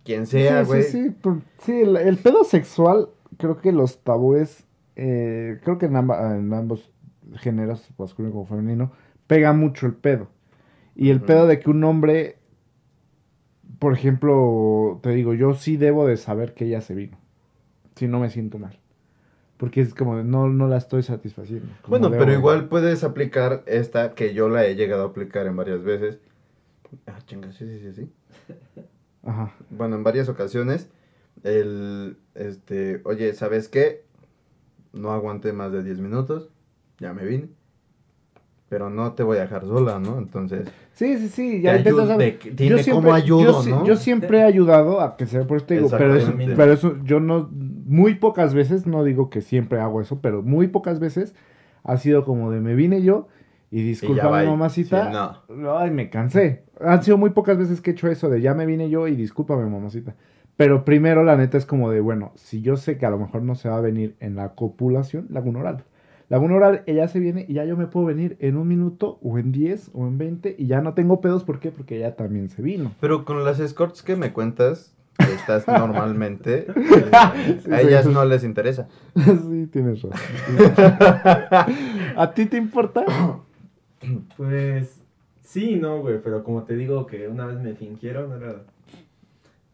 [0.04, 0.82] quien sea, güey.
[0.82, 1.30] sí, sí,
[1.62, 3.08] sí, el, el pedo sexual,
[3.38, 4.64] creo que los tabúes,
[4.96, 6.90] eh, creo que en, amba- en ambos
[7.36, 8.92] géneros, masculino como femenino,
[9.26, 10.28] pega mucho el pedo.
[10.94, 12.38] Y el pedo de que un hombre,
[13.78, 17.18] por ejemplo, te digo, yo sí debo de saber que ella se vino.
[17.96, 18.78] Si no me siento mal.
[19.56, 21.66] Porque es como, no, no la estoy satisfaciendo.
[21.88, 25.82] Bueno, pero igual puedes aplicar esta que yo la he llegado a aplicar en varias
[25.82, 26.18] veces.
[27.06, 28.10] Ah, chinga, sí, sí, sí, sí.
[29.24, 29.52] Ajá.
[29.70, 30.88] Bueno, en varias ocasiones,
[31.42, 34.04] el, este, oye, ¿sabes qué?
[34.92, 36.50] No aguanté más de 10 minutos,
[36.98, 37.48] ya me vine.
[38.68, 40.18] Pero no te voy a dejar sola, ¿no?
[40.18, 43.86] Entonces, Sí, sí, sí, Te ya intento ayudo- de- dime cómo ayudo, yo, ¿no?
[43.86, 46.56] yo siempre he ayudado a que sea, por eso te digo, pero Exactamente.
[46.56, 47.50] pero eso, yo no,
[47.86, 51.34] muy pocas veces, no digo que siempre hago eso, pero muy pocas veces
[51.84, 53.28] ha sido como de me vine yo
[53.70, 55.78] y disculpa mamacita, sí, no.
[55.78, 56.64] ay, me cansé.
[56.80, 59.14] Han sido muy pocas veces que he hecho eso de ya me vine yo y
[59.14, 60.14] discúlpame mamacita.
[60.56, 63.42] Pero primero la neta es como de, bueno, si yo sé que a lo mejor
[63.42, 65.84] no se va a venir en la copulación, laguna oral.
[66.28, 69.38] Laguna oral, ella se viene y ya yo me puedo venir en un minuto o
[69.38, 71.44] en 10 o en 20 y ya no tengo pedos.
[71.44, 71.70] ¿Por qué?
[71.70, 72.92] Porque ella también se vino.
[73.00, 77.10] Pero con las escorts que me cuentas, que estás normalmente, eh,
[77.72, 78.12] a ellas sí.
[78.12, 78.88] no les interesa.
[79.14, 80.12] sí, tienes razón.
[82.16, 83.04] ¿A ti te importa?
[84.36, 85.00] Pues
[85.42, 88.56] sí, no, güey, pero como te digo que una vez me fingieron, era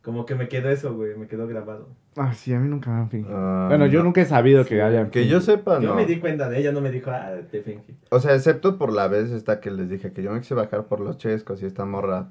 [0.03, 1.89] como que me quedó eso, güey, me quedó grabado.
[2.17, 3.37] Ah, sí, a mí nunca me han fingido.
[3.37, 4.07] Ah, bueno, yo no.
[4.07, 5.95] nunca he sabido que Sí, hayan Que yo sepa, Yo no.
[5.97, 7.95] me di cuenta de ella, no me dijo, ah, te fingí.
[8.11, 10.85] O sea, excepto por la vez esta que les dije que yo me quise bajar
[10.87, 12.29] por los chescos y esta morra.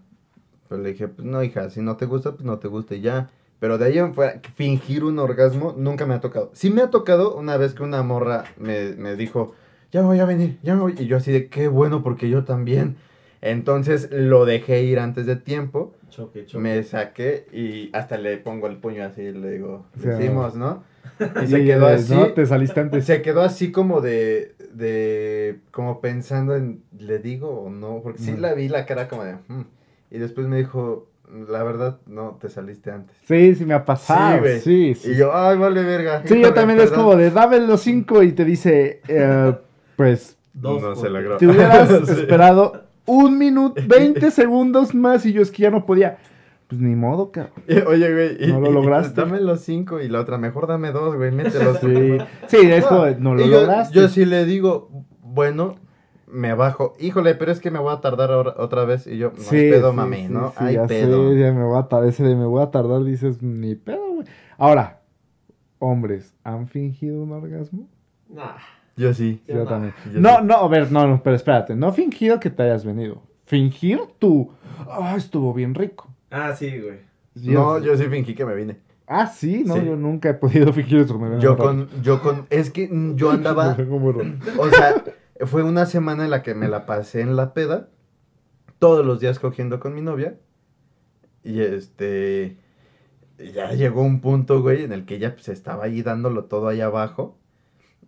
[0.72, 3.02] Pero le dije, pues no, hija, si no te gusta, pues no te gusta y
[3.02, 3.30] ya.
[3.60, 6.50] Pero de ahí en fuera, fingir un orgasmo nunca me ha tocado.
[6.54, 9.54] Sí me ha tocado una vez que una morra me, me dijo,
[9.92, 10.96] ya me voy a venir, ya me voy.
[10.98, 12.96] Y yo así de, qué bueno, porque yo también.
[13.42, 15.94] Entonces lo dejé ir antes de tiempo.
[16.10, 16.64] Choque, choque.
[16.64, 20.56] Me saqué y hasta le pongo el puño así y le digo, O sea, decimos,
[20.56, 20.84] ¿no?
[21.42, 22.14] Y Y se quedó así.
[22.16, 22.28] ¿no?
[22.32, 23.04] Te saliste antes.
[23.06, 28.00] Se quedó así como de, de, como pensando en, ¿le digo o no?
[28.02, 28.40] Porque sí Mm.
[28.40, 29.66] la vi la cara como de, "Hmm".
[30.12, 31.08] Y después me dijo,
[31.50, 33.16] la verdad, no, te saliste antes.
[33.24, 34.44] Sí, sí me ha pasado.
[34.62, 35.12] Sí, sí.
[35.12, 36.22] Y yo, ay, vale, verga.
[36.26, 37.06] Sí, yo también es perdón".
[37.06, 39.54] como de dame los cinco y te dice, eh,
[39.96, 41.38] pues Dos No se logró.
[41.38, 42.12] te hubieras Sí.
[42.12, 46.18] esperado un minuto, 20 segundos más y yo es que ya no podía.
[46.68, 47.54] Pues ni modo, cabrón.
[47.88, 49.20] Oye, güey, y, No lo lograste.
[49.22, 51.80] dame los cinco y la otra, mejor dame dos, güey, mételos.
[51.80, 54.00] Sí, sí es como de, no lo Y yo, lograste.
[54.00, 54.90] Yo sí le digo,
[55.22, 55.76] bueno,
[56.32, 56.94] me bajo.
[57.00, 59.06] Híjole, pero es que me voy a tardar ahora- otra vez.
[59.08, 60.50] Y yo, no hay pedo, mami, ¿no?
[60.52, 61.30] sí, hay ya pedo.
[61.32, 64.14] sé, ya me voy a tardar, ese de me voy a tardar, dices, ni pedo,
[64.16, 64.28] güey.
[64.58, 65.02] Ahora,
[65.80, 67.88] hombres, ¿han fingido un orgasmo?
[68.30, 68.56] Nah.
[68.98, 69.42] Yo sí.
[69.48, 69.94] Yo también.
[70.14, 70.46] Yo No, sí.
[70.46, 71.76] no, a ver, no, no, pero espérate.
[71.76, 73.22] No fingido que te hayas venido.
[73.46, 74.52] Fingir tú.
[74.90, 76.08] Ah, estuvo bien rico.
[76.30, 77.00] Ah, sí, güey.
[77.36, 78.78] No, yo sí fingí que me vine.
[79.08, 79.86] Ah, sí, no, Sí.
[79.86, 81.18] yo nunca he podido fingir eso.
[81.18, 83.76] me Yo con, yo con, es que yo andaba,
[84.58, 85.04] o sea,
[85.46, 87.90] fue una semana en la que me la pasé en la peda,
[88.80, 90.40] todos los días cogiendo con mi novia,
[91.44, 92.58] y este,
[93.54, 96.82] ya llegó un punto, güey, en el que ella pues estaba ahí dándolo todo ahí
[96.82, 97.38] abajo,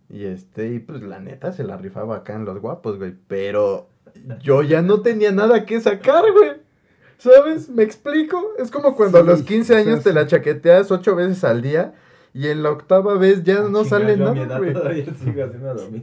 [0.08, 3.88] y este, y pues la neta se la rifaba acá en los guapos, güey, pero
[4.40, 6.64] yo ya no tenía nada que sacar, güey.
[7.16, 7.70] ¿Sabes?
[7.70, 8.52] ¿Me explico?
[8.58, 11.94] Es como cuando a los 15 años sí, te la chaqueteas ocho veces al día
[12.34, 14.58] y en la octava vez ya no Ah, Chinga, sale yo a mi nada, edad
[14.58, 14.72] güey.
[14.74, 16.02] Todavía sigo haciendo lo mismo.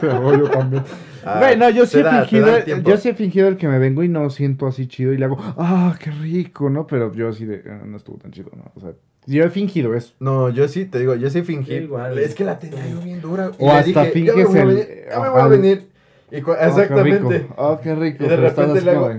[0.02, 0.82] No, yo también.
[1.24, 4.02] Ah, Güey, no, yo sí he fingido, yo sí he fingido el que me vengo
[4.02, 6.86] y no siento así chido y le hago, ah, qué rico, ¿no?
[6.86, 8.72] Pero yo sí de, "Ah, no estuvo tan chido, ¿no?
[8.74, 8.92] O sea,
[9.26, 10.14] yo he fingido eso.
[10.18, 11.74] No, yo sí, te digo, yo sí fingí.
[11.74, 12.18] Igual.
[12.18, 13.50] Es que la tenía yo bien dura.
[13.58, 15.90] O hasta ya me finges voy a el- venir, ya me voy a venir.
[16.32, 17.38] Y cu- Oh, qué exactamente.
[17.38, 17.54] rico.
[17.58, 18.24] Oh, qué rico.
[18.24, 19.10] Y de repente así le hago,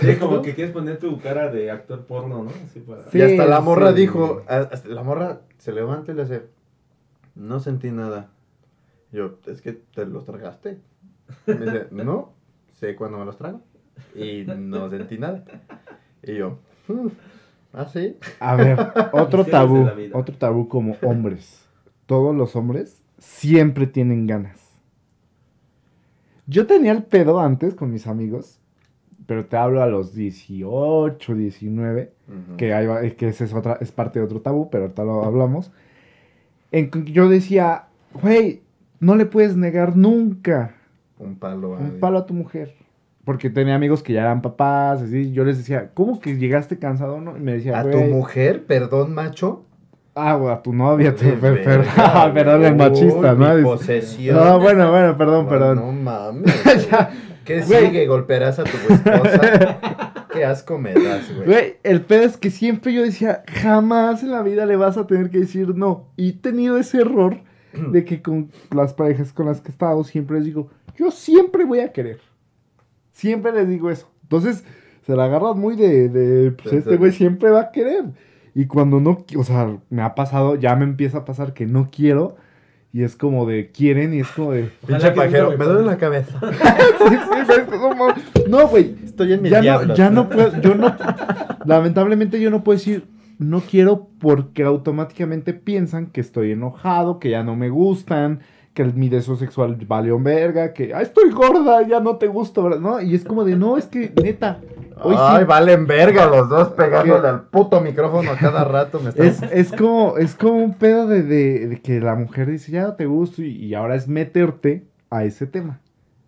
[0.00, 2.50] Sí, como que quieres poner tu cara de actor porno, ¿no?
[2.66, 3.08] Así para...
[3.10, 3.18] Sí.
[3.18, 4.00] y hasta la morra sí.
[4.00, 6.42] dijo, hasta la morra se levanta y le hace,
[7.34, 8.30] no sentí nada.
[9.12, 10.80] Yo, es que te los tragaste.
[11.46, 12.32] Me dice, no,
[12.72, 13.60] sé cuándo me los trago.
[14.14, 15.44] Y no sentí nada.
[16.22, 17.08] Y yo, "Mm,
[17.74, 18.16] ¿ah, sí?
[18.40, 18.78] A ver,
[19.12, 21.64] otro tabú, otro tabú como hombres.
[22.06, 24.60] Todos los hombres siempre tienen ganas.
[26.46, 28.60] Yo tenía el pedo antes con mis amigos,
[29.26, 32.56] pero te hablo a los 18, 19, Ujú.
[32.56, 35.24] que, ahí va- que ese es, otra, es parte de otro tabú, pero ahorita lo
[35.24, 35.70] hablamos.
[36.72, 37.84] En yo decía,
[38.20, 38.62] güey,
[39.00, 40.74] no le puedes negar nunca
[41.18, 41.70] Un palo.
[41.72, 41.96] un ahí.
[42.00, 42.74] palo a tu mujer.
[43.24, 45.32] Porque tenía amigos que ya eran papás, así.
[45.32, 47.36] Yo les decía, ¿cómo que llegaste cansado, no?
[47.36, 49.64] Y me decía, ¿A tu "Güey, mujer, perdón, macho?
[50.14, 51.84] Ah, güey, a tu novia, te, per- per-
[52.34, 53.62] perdón, el machista, ¿no?
[53.62, 54.36] Posesión.
[54.36, 55.76] No, bueno, bueno, perdón, No, perdón.
[55.78, 56.88] No mames.
[57.44, 57.86] ¿Qué Güey.
[57.86, 58.06] sigue?
[58.06, 60.24] ¿Golpearás a tu esposa?
[60.32, 61.46] Qué asco me das, güey.
[61.46, 65.06] Güey, el pedo es que siempre yo decía, jamás en la vida le vas a
[65.06, 66.08] tener que decir no.
[66.16, 67.38] Y he tenido ese error
[67.72, 71.64] de que con las parejas con las que he estado siempre les digo, yo siempre
[71.64, 72.18] voy a querer.
[73.12, 74.08] Siempre les digo eso.
[74.22, 74.64] Entonces,
[75.06, 76.96] se la agarran muy de, de pues Sí, este sí.
[76.96, 78.04] güey siempre va a querer.
[78.54, 81.88] Y cuando no, o sea, me ha pasado, ya me empieza a pasar que no
[81.92, 82.36] quiero.
[82.94, 84.70] Y es como de, quieren y es como de...
[84.86, 86.38] Pinche pajero, me duele la cabeza.
[87.08, 90.94] Sí, sí, no, güey, Estoy en mis ya no, ya no puedo, yo no,
[91.64, 93.04] lamentablemente yo no puedo decir
[93.38, 98.40] no quiero porque automáticamente piensan que estoy enojado, que ya no me gustan,
[98.74, 102.62] que el- mi deseo sexual valió verga, que "Ay, estoy gorda, ya no te gusto,
[102.62, 102.78] ¿verdad?
[102.80, 103.00] ¿no?
[103.02, 104.60] Y es como de, no, es que neta,
[105.02, 107.26] hoy Ay, sí, valen verga los dos pegándole ¿Qué?
[107.28, 109.00] al puto micrófono a cada rato.
[109.00, 109.26] Me están...
[109.26, 112.82] es, es como, es como un pedo de, de- de que la mujer dice, ya
[112.84, 115.80] no te gusto, y, y ahora es meterte a ese tema.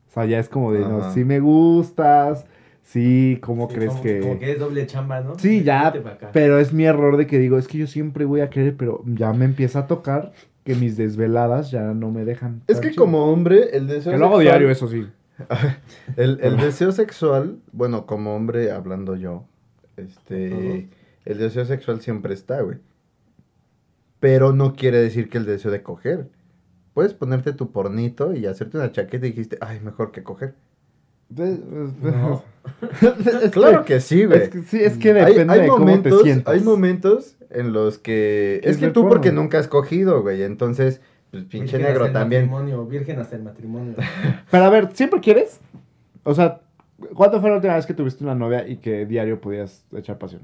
[0.08, 2.46] O sea, ya es como de, no, sí me gustas,
[2.82, 4.20] sí, ¿cómo Sí, crees como, que...?
[4.20, 5.38] Como que es doble chamba, ¿no?
[5.38, 5.92] Sí, ya,
[6.32, 9.02] pero es mi error de que digo, es que yo siempre voy a querer, pero
[9.06, 10.32] ya me empieza a tocar
[10.64, 12.62] que mis desveladas ya no me dejan.
[12.66, 13.04] Es que chido.
[13.04, 15.06] como hombre, el deseo Que lo hago diario, eso sí.
[16.16, 19.44] El, el deseo sexual, bueno, como hombre hablando yo,
[19.96, 20.88] este,
[21.24, 22.78] el deseo sexual siempre está, güey.
[24.20, 26.28] Pero no quiere decir que el deseo de coger.
[26.94, 30.54] Puedes ponerte tu pornito y hacerte una chaqueta y dijiste, ay, mejor que coger.
[31.28, 32.42] No.
[33.42, 34.42] Es Claro que sí, güey.
[34.42, 36.54] Es que, sí, es que Hay, depende hay de cómo momentos, te sientas.
[36.54, 38.60] hay momentos en los que...
[38.62, 40.42] Es Es que tú porque nunca has cogido, güey.
[40.42, 42.42] Entonces, pues pinche Virgen hasta negro el también.
[42.42, 43.94] Matrimonio, virgen hasta el matrimonio.
[44.50, 45.60] Pero a ver, ¿siempre quieres?
[46.24, 46.60] O sea,
[47.14, 50.42] ¿cuándo fue la última vez que tuviste una novia y que diario podías echar pasión?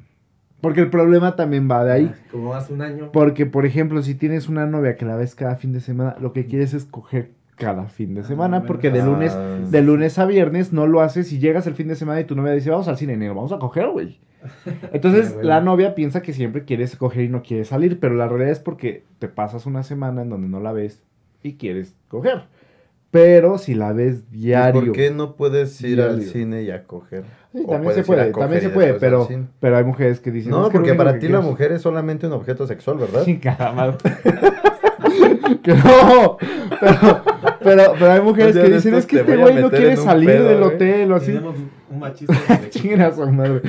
[0.61, 2.15] Porque el problema también va de ahí.
[2.31, 3.11] Como hace un año.
[3.13, 6.33] Porque, por ejemplo, si tienes una novia que la ves cada fin de semana, lo
[6.33, 9.83] que quieres es coger cada fin de Ah, semana, porque de ah, lunes, sí, de
[9.83, 12.53] lunes a viernes no lo haces y llegas el fin de semana y tu novia
[12.53, 14.19] dice, vamos al cine negro, vamos a coger, güey.
[14.93, 15.49] Entonces, bueno.
[15.49, 18.59] la novia piensa que siempre quieres coger y no quieres salir, pero la realidad es
[18.61, 21.03] porque te pasas una semana en donde no la ves
[21.43, 22.45] y quieres coger.
[23.13, 24.81] Pero si la ves ¿Y diario.
[24.81, 27.25] ¿Por qué no puedes ir al cine y a coger?
[27.53, 29.29] Sí, también se puede, también se puede, pero,
[29.61, 30.51] pero hay mujeres que dicen...
[30.51, 31.45] No, "Es que porque para ti la quiero es-".
[31.45, 33.23] mujer es solamente un objeto sexual, ¿verdad?
[33.27, 33.99] Chingada madre.
[35.63, 36.39] que no,
[36.81, 37.23] pero,
[37.63, 40.29] pero, pero hay mujes Un que dicen, es que te este güey no quiere salir
[40.29, 40.75] pedo, del güey".
[40.75, 41.27] hotel o así.
[41.27, 41.57] Tenemos
[41.91, 42.35] un machista.
[43.33, 43.63] madre.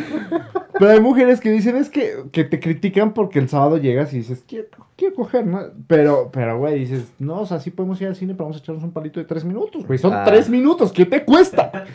[0.80, 4.18] Pero hay mujeres que dicen es que, que te critican porque el sábado llegas y
[4.18, 5.60] dices, quiero, quiero coger, ¿no?
[5.88, 8.60] Pero, pero, güey, dices, no, o sea, sí podemos ir al cine, pero vamos a
[8.60, 10.00] echarnos un palito de tres minutos, güey.
[10.00, 10.24] Son Ah.
[10.26, 11.72] tres minutos, ¿qué te cuesta?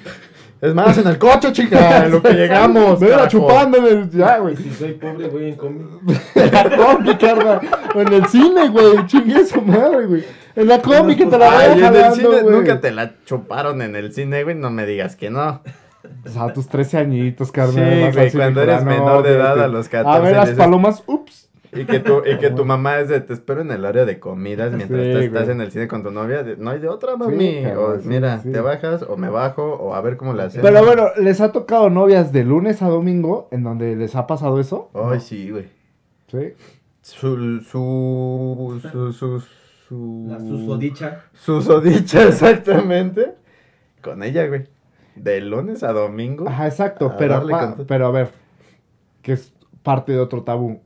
[0.61, 2.99] Es más, en el coche, chica, en lo que llegamos.
[2.99, 3.29] Ven a carajo.
[3.31, 4.11] chupando en el...
[4.11, 4.57] Ya, güey.
[4.57, 5.85] Si soy pobre, voy en combi.
[6.35, 7.61] En la combi, carnal.
[7.95, 9.07] O en el cine, güey.
[9.07, 10.25] Chingue su madre, güey.
[10.61, 12.57] En la combi que te la Ay, vaya en el jalando, cine güey.
[12.57, 14.57] nunca te la chuparon en el cine, güey.
[14.57, 15.63] No me digas que no.
[16.25, 18.11] O sea, a tus 13 añitos, carnal.
[18.13, 21.03] Sí, güey, cuando eres la menor de edad, a los A 14 ver las palomas,
[21.07, 21.49] ups.
[21.71, 24.19] Y que tu, y que tu mamá es de te espero en el área de
[24.19, 25.55] comidas mientras Sí, tú estás güey.
[25.55, 26.43] en el cine con tu novia.
[26.43, 27.63] de, no hay de otra, mami.
[27.63, 30.67] cabrón, o sí, mira, te bajas o me bajo o a ver cómo la hacemos.
[30.69, 34.59] Pero bueno, ¿les ha tocado novias de lunes a domingo en donde les ha pasado
[34.61, 34.91] eso?
[34.95, 35.67] Ay, sí, güey.
[36.33, 36.55] Sí.
[37.03, 39.43] Su, su, su, su,
[39.89, 40.27] su...
[40.29, 41.25] La susodicha.
[41.33, 43.35] Susodicha, exactamente.
[44.03, 44.65] Con ella, güey.
[45.17, 46.49] De lunes a domingo.
[46.49, 47.15] Ajá, exacto.
[47.19, 48.31] Pero, pa- pero a ver,
[49.23, 50.81] que es parte de otro tabú.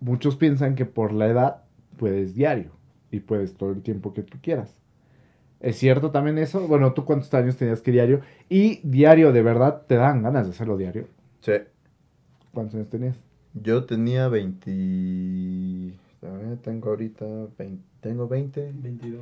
[0.00, 1.62] Muchos piensan que por la edad
[1.96, 2.72] puedes diario
[3.10, 4.74] y puedes todo el tiempo que tú quieras.
[5.60, 6.66] ¿Es cierto también eso?
[6.66, 8.20] Bueno, ¿tú cuántos años tenías que diario?
[8.48, 11.06] Y diario, de verdad, te dan ganas de hacerlo diario.
[11.40, 11.52] Sí.
[12.52, 13.16] ¿Cuántos años tenías?
[13.54, 15.92] Yo tenía 20...
[16.22, 17.24] A ver, tengo ahorita...
[17.58, 18.72] 20, tengo 20.
[18.74, 19.20] 22.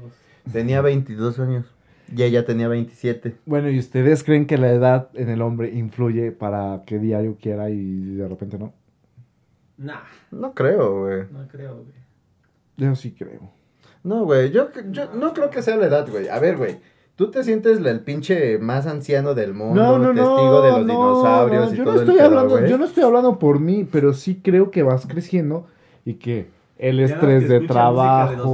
[0.53, 1.67] Tenía 22 años.
[2.15, 3.37] Y ella tenía 27.
[3.47, 7.71] Bueno, ¿y ustedes creen que la edad en el hombre influye para que diario quiera
[7.71, 8.73] y de repente no?
[9.79, 11.23] Nah, No creo, güey.
[11.31, 11.95] no creo, güey.
[12.77, 13.51] Yo sí creo.
[14.03, 14.51] No, güey.
[14.51, 16.29] Yo, yo no creo que sea la edad, güey.
[16.29, 16.79] A ver, güey.
[17.17, 21.77] Tú te sientes el pinche más anciano del mundo, testigo de los dinosaurios no, y
[21.77, 24.41] yo todo no el estoy pedo, hablando, yo no estoy hablando por mí, pero sí
[24.43, 25.67] creo que vas creciendo
[26.07, 26.49] y que
[26.81, 28.31] el Ya estrés de trabajo.
[28.31, 28.47] de los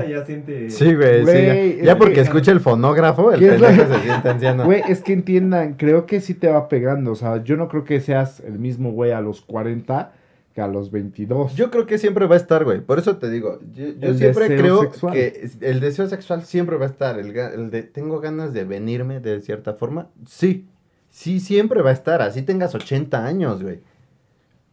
[0.00, 0.70] 80 ya siente...
[0.70, 1.78] Sí, güey, sí.
[1.84, 4.64] Ya, porque que- escucha el fonógrafo, el ¿Qué es lo- pendejo se siente anciano.
[4.64, 7.84] Güey, es que entiendan, creo que sí te va pegando, o sea, yo no creo
[7.84, 10.12] que seas el mismo güey a los 40
[10.54, 11.56] que a los 22.
[11.56, 12.80] Yo creo que siempre va a estar, güey.
[12.80, 15.12] Por eso te digo, yo, siempre creo sexual.
[15.12, 17.18] que el deseo sexual siempre va a estar.
[17.18, 20.10] El, el de tengo ganas de venirme de cierta forma.
[20.28, 20.68] Sí,
[21.10, 22.22] sí, siempre va a estar.
[22.22, 23.80] Así tengas 80 años, güey.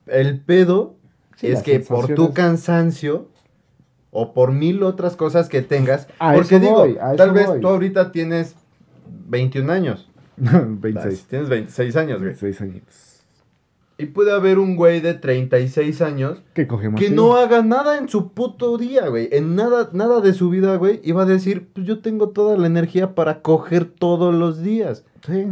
[0.05, 0.95] El pedo
[1.41, 3.27] Sí, es que por tu cansancio
[4.11, 6.07] o por mil otras cosas que tengas.
[6.19, 7.61] A porque digo, voy, tal vez voy.
[7.61, 8.55] tú ahorita tienes
[9.27, 10.09] 21 años.
[10.37, 11.25] 26.
[11.27, 12.33] Tienes 26 años, güey.
[12.33, 12.95] 26 añitos.
[13.97, 18.33] Y puede haber un güey de 36 años Que que no haga nada en su
[18.33, 19.29] puto día, güey.
[19.31, 20.99] En nada, nada de su vida, güey.
[21.03, 25.05] Y va a decir, pues yo tengo toda la energía para coger todos los días.
[25.25, 25.47] Sí.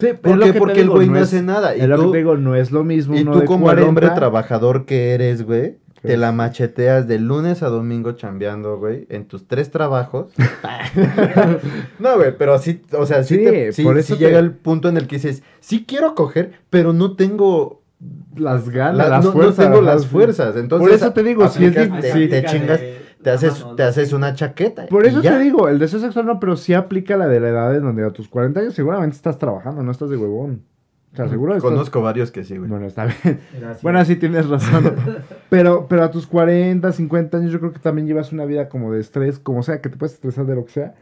[0.00, 0.46] Sí, ¿Por qué?
[0.46, 1.76] que te Porque el güey no hace nada.
[1.76, 3.46] Y es lo que tú, te digo, no es lo mismo y uno tú de
[3.46, 7.68] como el hombre 40, trabajador que eres, güey, te Pues- la macheteas de lunes a
[7.68, 10.32] domingo chambeando, güey, en tus tres trabajos.
[11.98, 14.38] no, güey, pero sí, o sea, sí, Sí, te- sí- por sí eso te- llega
[14.38, 17.82] el punto en el que dices, sí quiero coger, pero no tengo
[18.36, 20.56] las ganas, la- las no, tengo las fuerzas.
[20.56, 22.80] Entonces, Por eso te digo, si es difícil- te, te chingas,
[23.24, 24.86] te haces, te haces una chaqueta.
[24.86, 25.32] Por eso ya.
[25.32, 28.04] te digo, el deseo sexual no, pero sí aplica la de la edad en donde
[28.04, 30.62] a tus 40 años seguramente estás trabajando, no estás de huevón.
[31.12, 31.70] O sea, seguro estás...
[31.70, 32.68] Conozco varios que sí, güey.
[32.68, 33.38] Bueno, está bien.
[33.58, 33.82] Gracias.
[33.82, 34.94] Bueno, sí tienes razón.
[35.48, 38.92] pero, pero a tus 40, 50 años yo creo que también llevas una vida como
[38.92, 40.94] de estrés, como sea, que te puedes estresar de lo que sea.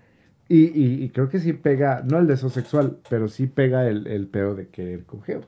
[0.48, 4.06] Y, y- y creo que sí pega, no el deseo sexual, pero sí pega el,
[4.06, 5.46] el pedo de querer coger.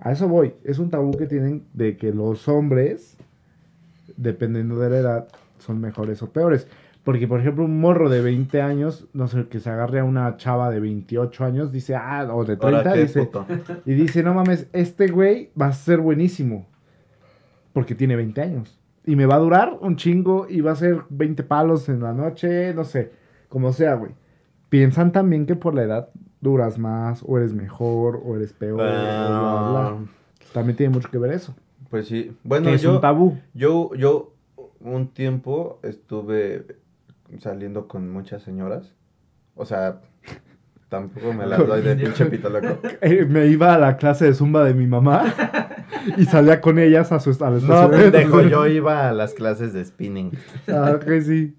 [0.00, 0.54] A eso voy.
[0.64, 3.18] Es un tabú que tienen de que los hombres,
[4.16, 5.28] dependiendo de la edad,
[5.64, 6.68] son mejores o peores.
[7.02, 10.36] Porque, por ejemplo, un morro de 20 años, no sé, que se agarre a una
[10.38, 13.46] chava de 28 años, dice, ah, o de 30, Ahora qué dice, puto.
[13.84, 16.66] y dice, no mames, este güey va a ser buenísimo.
[17.74, 18.78] Porque tiene 20 años.
[19.04, 22.14] Y me va a durar un chingo y va a ser 20 palos en la
[22.14, 23.12] noche, no sé,
[23.50, 24.12] como sea, güey.
[24.70, 26.08] Piensan también que por la edad
[26.40, 29.88] duras más, o eres mejor, o eres peor, o bla, bla, bla.
[29.88, 29.98] Ah,
[30.54, 31.54] También tiene mucho que ver eso.
[31.90, 32.34] Pues sí.
[32.44, 33.38] Bueno, que es yo, un tabú.
[33.52, 34.33] yo, yo
[34.84, 36.66] un tiempo estuve
[37.40, 38.92] saliendo con muchas señoras.
[39.56, 40.00] O sea,
[40.88, 42.78] tampoco me las doy de pinche pito loco.
[43.00, 45.34] Eh, me iba a la clase de zumba de mi mamá
[46.16, 49.72] y salía con ellas a su a la No, pendejo, yo iba a las clases
[49.72, 50.32] de spinning.
[50.68, 51.56] Ah, ok, sí.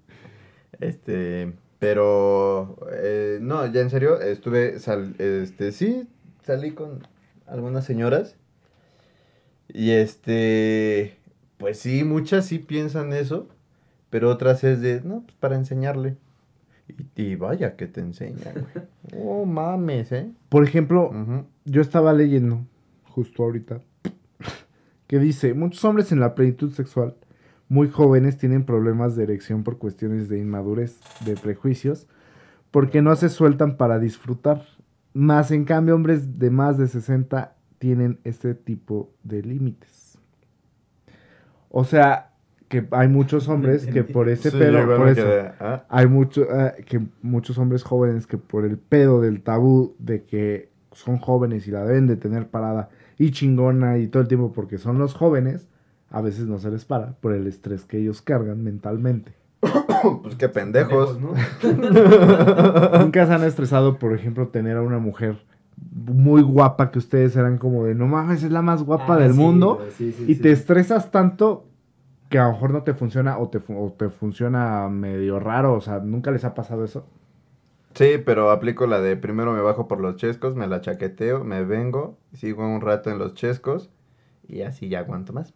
[0.80, 6.08] Este, pero eh, no, ya en serio, estuve, sal, este, sí,
[6.44, 7.06] salí con
[7.46, 8.36] algunas señoras.
[9.68, 11.16] Y este,
[11.58, 13.48] pues sí, muchas sí piensan eso,
[14.10, 16.16] pero otras es de, no, pues para enseñarle.
[17.16, 18.86] Y, y vaya que te enseña, güey.
[19.24, 20.30] Oh, mames, ¿eh?
[20.48, 21.12] Por ejemplo,
[21.64, 22.66] yo estaba leyendo
[23.04, 23.80] justo ahorita
[25.06, 27.14] que dice, muchos hombres en la plenitud sexual
[27.68, 32.06] muy jóvenes tienen problemas de erección por cuestiones de inmadurez, de prejuicios,
[32.70, 34.64] porque no se sueltan para disfrutar.
[35.14, 39.95] Más en cambio, hombres de más de 60 tienen este tipo de límites.
[41.78, 42.30] O sea,
[42.68, 46.46] que hay muchos hombres que por ese Sí, pedo, por eso, quedé, ah, hay mucho,
[46.50, 51.68] eh, que muchos hombres jóvenes que por el pedo del tabú de que son jóvenes
[51.68, 55.12] y la deben de tener parada y chingona y todo el tiempo porque son los
[55.12, 55.68] jóvenes,
[56.08, 59.34] a veces no se les para por el estrés que ellos cargan mentalmente.
[60.22, 61.20] pues qué pendejos.
[61.20, 61.34] ¿no?
[63.00, 65.44] Nunca se han estresado, por ejemplo, tener a una mujer
[65.76, 69.32] muy guapa que ustedes eran como de, no mames, es la más guapa Ah, del
[69.32, 69.76] sí, mundo.
[69.76, 70.40] güey, sí, sí, y sí.
[70.40, 71.66] te estresas tanto
[72.28, 75.74] que a lo mejor no te funciona o te, o te funciona medio raro.
[75.74, 77.06] O sea, ¿nunca les ha pasado eso?
[77.94, 81.64] Sí, pero aplico la de primero me bajo por los chescos, me la chaqueteo, me
[81.64, 83.90] vengo, sigo un rato en los chescos
[84.46, 85.54] y así ya aguanto más.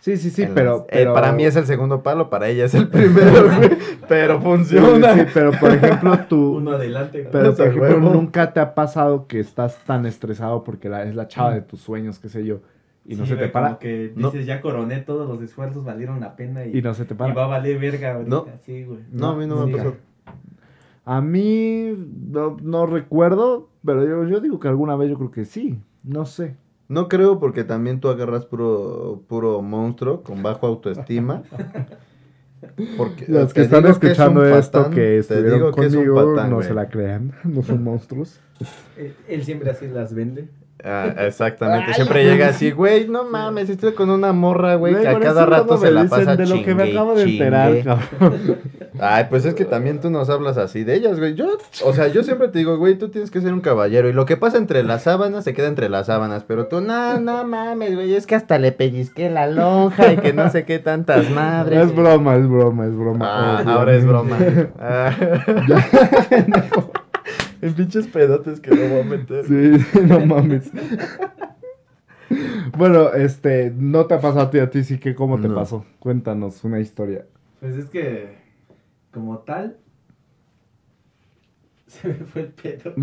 [0.00, 2.48] Sí, sí, sí, En pero, las- eh, pero- para mí es el segundo palo, para
[2.48, 3.70] ella es el primero, güey,
[4.08, 5.14] pero funciona.
[5.14, 6.56] sí, pero por ejemplo, tú...
[6.56, 7.20] Uno adelante.
[7.22, 7.32] güey.
[7.32, 8.10] Pero, por ejemplo, huevo.
[8.14, 11.80] nunca te ha pasado que estás tan estresado porque la- es la chava de tus
[11.80, 12.60] sueños, qué sé yo,
[13.04, 13.68] y no se te para.
[13.68, 14.30] Como que No.
[14.30, 17.16] dices, ya coroné todos los esfuerzos, valieron la pena y, Y no se te y
[17.16, 17.34] para.
[17.34, 18.30] va a valer verga ahorita.
[18.30, 18.46] No.
[18.64, 19.00] Sí, güey.
[19.10, 19.96] No, a mí no me pasó.
[21.04, 21.94] A mí
[22.30, 25.80] no, no recuerdo, pero yo, yo digo que alguna vez yo creo que sí.
[26.04, 26.56] No sé.
[26.88, 31.42] No creo porque también tú agarras puro, puro monstruo con bajo autoestima.
[32.96, 35.72] Porque, Los te que están que es escuchando un esto, patán, que te estuvieron digo
[35.72, 37.32] que es un conmigo, patán, no se la crean.
[37.44, 38.40] No son monstruos.
[38.96, 40.48] Él, él siempre así las vende.
[40.84, 41.92] Ah, exactamente.
[41.94, 45.76] Siempre llega así, güey, no mames, estoy con una morra, güey, que a cada rato
[45.76, 48.58] se la pasa de lo que me acabo de enterar, cabrón.
[49.00, 51.34] Ay, pues es que también tú nos hablas así de ellas, güey.
[51.34, 54.08] Yo, o sea, yo siempre te digo, güey, tú tienes que ser un caballero.
[54.08, 56.44] Y lo que pasa entre las sábanas se queda entre las sábanas.
[56.46, 58.14] Pero tú, no, no mames, güey.
[58.14, 61.86] Es que hasta le pellizqué la lonja y que no sé qué tantas madres.
[61.86, 63.26] Es broma, es broma, es broma.
[63.28, 64.36] Ah, ahora es broma.
[64.80, 65.12] Ah.
[67.60, 69.44] En pinches pedotes que no voy a meter.
[69.46, 70.70] Sí, no mames.
[72.76, 75.54] bueno, este, no te ha pasado a ti, a ti sí que cómo te No.
[75.54, 75.84] pasó.
[75.98, 77.24] Cuéntanos una historia.
[77.60, 78.36] Pues es que,
[79.12, 79.76] como tal,
[81.86, 82.94] se me fue el pedo.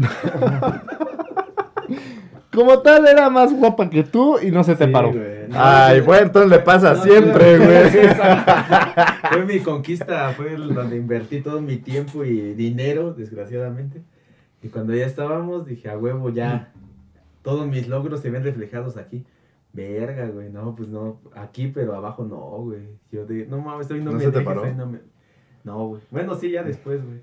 [2.53, 5.11] Como tal, era más guapa que tú y no se te Sí, paró.
[5.11, 5.49] güey.
[5.49, 6.05] No, Ay, sí.
[6.05, 8.07] bueno, entonces le pasa No, siempre, güey.
[9.29, 14.01] Fue mi conquista, fue el donde invertí todo mi tiempo y dinero, desgraciadamente.
[14.65, 16.73] Y cuando ya estábamos, dije, a huevo, ya,
[17.43, 19.23] todos mis logros se ven reflejados aquí.
[19.73, 22.97] Verga, güey, no, pues no, aquí, pero abajo no, güey.
[23.11, 24.63] Yo de, no mames, estoy no, ¿No me se te paró?
[24.63, 25.01] ahí no me...
[25.63, 26.01] No, güey.
[26.09, 27.21] Bueno, sí, ya después, güey.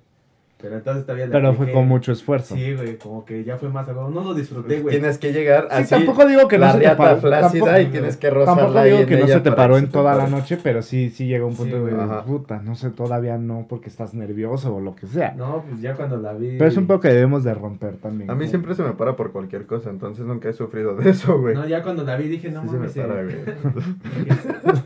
[0.62, 1.72] Pero entonces todavía le Pero fue apliqué.
[1.72, 2.54] con mucho esfuerzo.
[2.54, 4.08] Sí, güey, como que ya fue más a huevo.
[4.10, 4.96] No lo disfruté, güey.
[4.96, 5.90] Tienes que llegar Sí, así.
[5.90, 7.20] tampoco digo que no la se te paró.
[7.20, 10.14] flácida tampoco, y tienes que rozarla tampoco digo que no se te paró en toda
[10.14, 12.22] la noche, pero sí, sí llega un punto Sí, de güey.
[12.26, 15.34] Puta, no sé, todavía no, porque estás nervioso o lo que sea.
[15.36, 16.56] No, pues ya cuando la vi.
[16.58, 18.30] Pero es un poco que debemos de romper también.
[18.30, 18.50] A mí ¿no?
[18.50, 21.54] siempre se me para por cualquier cosa, entonces nunca he sufrido de eso, güey.
[21.54, 22.94] No, ya cuando la vi dije, no Sí se me mames.
[22.94, 23.82] para, eh, güey.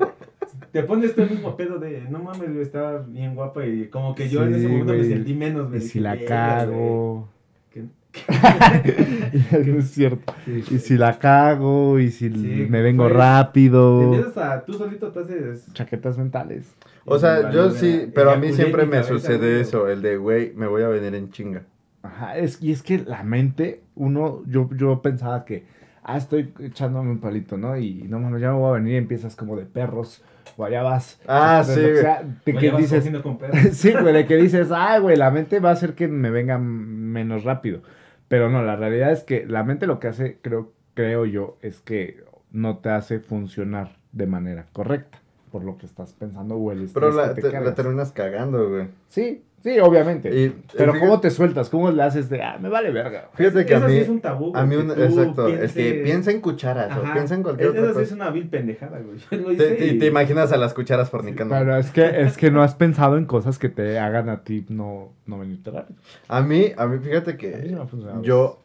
[0.73, 4.15] Te pones tú el mismo pedo de, no mames, güey, estaba bien guapa y como
[4.15, 5.09] que yo en ese momento güey.
[5.09, 5.81] me sentí menos, Y güey.
[5.81, 6.27] si dije, la "Verga,
[6.59, 7.29] cago.
[7.75, 7.87] güey".
[9.67, 10.33] no es cierto.
[10.45, 14.03] Sí, Y si la cago, y si Sí, me vengo Te rápido.
[14.15, 15.73] empiezas a, tú solito te haces...
[15.75, 16.75] Chaquetas mentales.
[17.05, 19.61] O sea, yo sí, pero a mí siempre me sucede güey.
[19.61, 21.63] eso, el de, güey, me voy a venir en chinga.
[22.03, 25.65] Ajá, es, y es que la mente, uno, yo, yo pensaba que,
[26.03, 27.77] ah, estoy echándome un palito, ¿no?
[27.77, 30.23] Y no mames, ya me voy a venir y empiezas como de perros,
[30.57, 31.21] o allá vas.
[31.27, 33.39] Ah, de sí, sea, de que dices, con
[33.73, 36.59] sí, güey, de que dices, ay, güey, la mente va a hacer que me venga
[36.59, 37.83] menos rápido.
[38.29, 41.81] Pero no, la realidad es que la mente lo que hace, creo, creo yo, es
[41.81, 45.19] que no te hace funcionar de manera correcta
[45.53, 48.69] por lo que estás pensando o el Pero la, que te te- la terminas cagando,
[48.69, 48.89] güey.
[49.09, 49.43] Sí,
[49.73, 50.29] sí, obviamente.
[50.29, 51.69] Y, Pero fíjate- ¿cómo te sueltas?
[51.69, 53.31] ¿Cómo le haces de, ah, me vale verga?
[53.35, 55.73] Fíjate que a Eso mí, sí es un tabú, güey, a mí, un- exacto, es
[55.73, 58.15] que piensa en cucharas o piensa en cualquier Eso otra sí es cosa.
[58.15, 59.19] una vil pendejada, güey.
[59.31, 61.55] Yo lo Te, hice te- y- te imaginas a las cucharas fornicando.
[61.55, 64.65] Pero es que, es que no has pensado en cosas que te hagan a ti
[64.69, 65.99] no, no venirte rápido.
[66.29, 68.23] A mí, a mí, fíjate A mí que sí ha funcionado.
[68.23, 68.63] yo,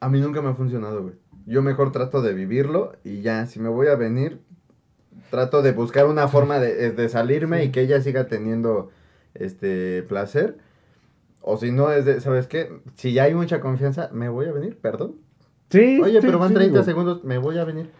[0.00, 1.14] a mí nunca me ha funcionado, güey.
[1.46, 4.40] Yo mejor trato de vivirlo y ya, si me voy a venir,
[5.30, 8.90] trato de buscar una forma de, de salirme y que ella siga teniendo
[9.40, 10.58] este placer.
[11.40, 12.80] O si no, es de, ¿sabes qué?
[12.96, 15.16] Si ya hay mucha confianza, me voy a venir, perdón.
[15.70, 16.84] Sí, Oye, sí, pero van sí, 30 digo.
[16.84, 17.90] segundos, me voy a venir.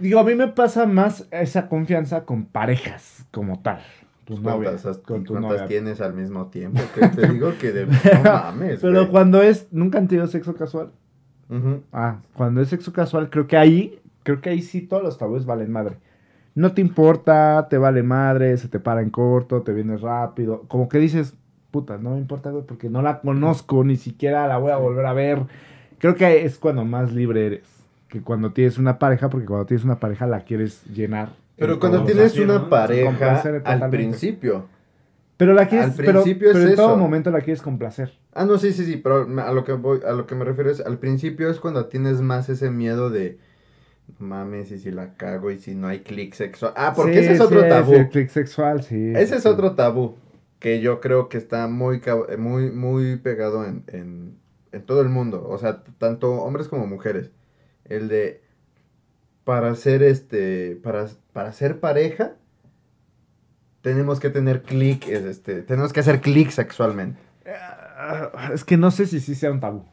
[0.00, 3.80] Digo, a mí me pasa más esa confianza con parejas como tal.
[4.24, 5.66] Tu novia, ¿Cuántas, has- con tu cuántas novia.
[5.66, 6.80] tienes al mismo tiempo?
[6.94, 7.86] Que te digo que de...
[7.86, 7.92] No
[8.24, 10.90] mames, Pero cuando es, nunca han tenido sexo casual.
[11.92, 15.46] Ah, cuando es sexo casual, creo que ahí, creo que ahí sí todos los tabúes
[15.46, 15.96] valen madre.
[16.56, 20.62] No te importa, te vale madre, se te para en corto, te vienes rápido.
[20.68, 21.34] Como que dices,
[21.70, 25.04] puta, no me importa, güey, porque no la conozco, ni siquiera la voy a volver
[25.04, 25.42] a ver.
[25.98, 27.84] Creo que es cuando más libre eres.
[28.08, 31.28] que cuando tienes una pareja, porque cuando tienes una pareja la quieres llenar.
[31.56, 32.70] Pero cuando tienes una ¿no?
[32.70, 34.64] pareja al principio.
[35.36, 38.12] Pero la quieres, al pero, es pero en todo momento la quieres complacer.
[38.32, 40.46] Ah, no, sí, sí, sí, pero me- a lo que voy, a lo que me
[40.46, 43.38] refiero es, al principio es cuando tienes más ese miedo de,
[44.18, 46.72] mames, y si la cago y si no hay clic sexual.
[46.76, 47.94] Ah, porque Sí, ese es otro sí, tabú.
[47.94, 49.12] el click sexual, sí.
[49.14, 50.16] Ese es otro tabú
[50.58, 54.36] que yo creo que está muy, eh, muy, muy pegado en, en,
[54.72, 55.46] en todo el mundo.
[55.48, 57.30] O sea, tanto hombres como mujeres.
[57.84, 58.40] El de,
[59.44, 62.32] para ser este, para, para ser pareja,
[63.82, 67.20] tenemos que tener clic, es este, tenemos que hacer clic sexualmente.
[67.98, 69.84] Ah, Es que no sé si sí sea un tabú.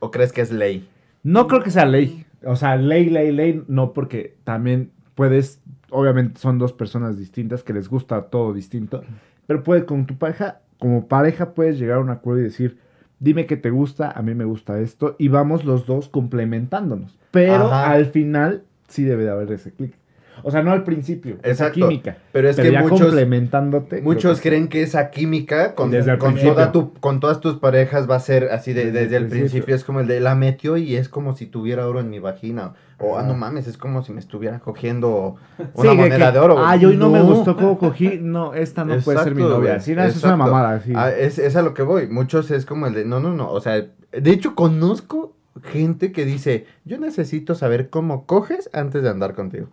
[0.00, 0.88] ¿O crees que es ley?
[1.24, 2.24] No creo que sea ley.
[2.44, 5.60] O sea, ley, ley, ley, no, porque también puedes,
[5.90, 9.02] obviamente son dos personas distintas que les gusta todo distinto,
[9.46, 12.78] pero puede con tu pareja, como pareja puedes llegar a un acuerdo y decir,
[13.18, 17.18] dime que te gusta, a mí me gusta esto, y vamos los dos complementándonos.
[17.32, 17.90] Pero Ajá.
[17.90, 19.94] al final sí debe de haber ese clic.
[20.42, 22.16] O sea, no al principio, esa química.
[22.32, 24.00] Pero es pero que ya muchos, complementándote.
[24.02, 28.16] muchos que creen que esa química con, con, toda tu, con todas tus parejas va
[28.16, 29.50] a ser así de, Desde desde, el principio.
[29.50, 29.74] principio.
[29.74, 32.74] Es como el de la metió y es como si tuviera oro en mi vagina.
[33.00, 36.32] O, ah, no mames, es como si me estuviera cogiendo Sí, una que- moneda que,
[36.32, 36.56] de oro.
[36.66, 38.18] Ay, hoy no, me gustó cómo cogí.
[38.20, 39.78] No, esta no puede ser mi novia.
[39.80, 40.80] Sí, no, eso es una mamada.
[40.80, 40.92] Sí.
[40.96, 42.08] Ah, es, es a lo que voy.
[42.08, 43.50] Muchos es como el de, no, no, no.
[43.52, 49.08] O sea, de hecho conozco gente que dice, yo necesito saber cómo coges antes de
[49.10, 49.68] andar contigo.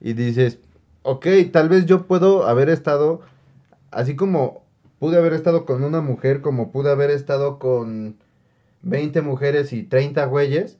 [0.00, 0.58] Y dices,
[1.02, 3.20] ok, tal vez yo puedo haber estado,
[3.90, 4.62] así como
[4.98, 8.16] pude haber estado con una mujer, como pude haber estado con
[8.82, 10.78] 20 mujeres y 30 güeyes.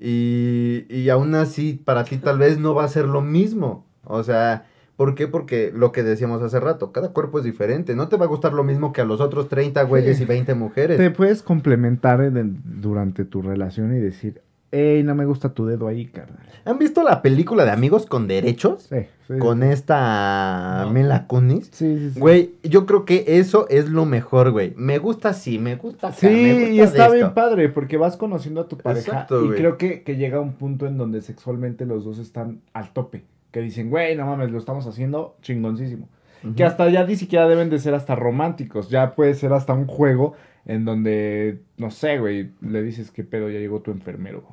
[0.00, 3.84] Y, y aún así, para ti tal vez no va a ser lo mismo.
[4.04, 5.26] O sea, ¿por qué?
[5.26, 7.96] Porque lo que decíamos hace rato, cada cuerpo es diferente.
[7.96, 10.22] No te va a gustar lo mismo que a los otros 30 güeyes Sí.
[10.22, 10.98] y 20 mujeres.
[10.98, 14.40] Te puedes complementar en el- durante tu relación y decir,
[14.70, 16.46] hey, no me gusta tu dedo ahí, carnal.
[16.64, 18.82] ¿Han visto la película de Amigos con Derechos?
[18.90, 19.38] Sí, sí.
[19.38, 20.90] Con esta No.
[20.92, 21.70] Mila Kunis.
[21.72, 22.20] Sí, sí, sí.
[22.20, 24.74] Güey, yo creo que eso es lo mejor, güey.
[24.76, 28.16] Me gusta así, me gusta acá, Sí, me gusta y está bien padre porque vas
[28.16, 29.58] conociendo a tu pareja Exacto, y güey.
[29.58, 33.24] creo que, que llega un punto en donde sexualmente los dos están al tope.
[33.50, 36.08] Que dicen, güey, no mames, lo estamos haciendo chingoncísimo.
[36.54, 38.90] Que hasta ya ni siquiera deben de ser hasta románticos.
[38.90, 40.34] Ya puede ser hasta un juego
[40.68, 44.44] en donde, no sé, güey, le dices que pedo, ya llegó tu enfermero.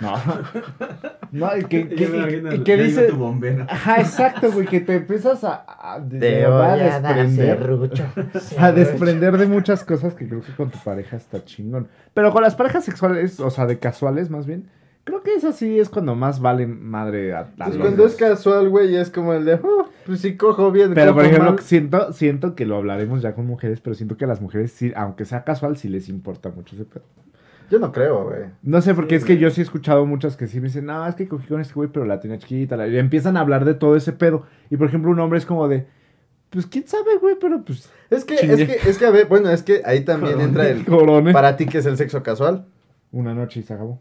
[0.00, 0.14] No.
[1.32, 3.08] No, y que, que, y- y que dice...
[3.08, 3.66] tu bombero.
[3.68, 8.04] Ajá, exacto, güey, que te empiezas a, a, de Te voy a desprender, serrucho,
[8.58, 11.88] a desprender de muchas cosas que creo que con tu pareja está chingón.
[12.14, 14.68] Pero con las parejas sexuales, o sea, de casuales más bien,
[15.04, 18.68] creo que eso sí es cuando más vale madre a, a Pues cuando es casual,
[18.68, 20.92] güey, es como el de, oh, pues si cojo bien.
[20.94, 21.60] Pero, por ejemplo, mal.
[21.60, 24.92] siento, siento que lo hablaremos ya con mujeres, pero siento que a las mujeres, sí,
[24.96, 27.04] aunque sea casual, sí les importa mucho ese pedo.
[27.70, 28.42] Yo no creo, güey.
[28.62, 30.84] No sé, porque Sí, es que yo sí he escuchado muchas que sí me dicen,
[30.86, 32.76] no, es que cogí con este güey, pero la tenía chiquita.
[32.76, 32.88] la-".
[32.88, 34.44] Y empiezan a hablar de todo ese pedo.
[34.70, 35.86] Y, por ejemplo, un hombre es como de,
[36.50, 37.36] pues, ¿quién sabe, güey?
[37.40, 38.62] Pero, pues, Es que, Chingue.
[38.62, 40.84] es que, es que, a ver, bueno, es que ahí también entra el...
[40.84, 41.32] corone.
[41.32, 42.66] Para ti, que es el sexo casual?
[43.12, 44.00] Una noche y se acabó.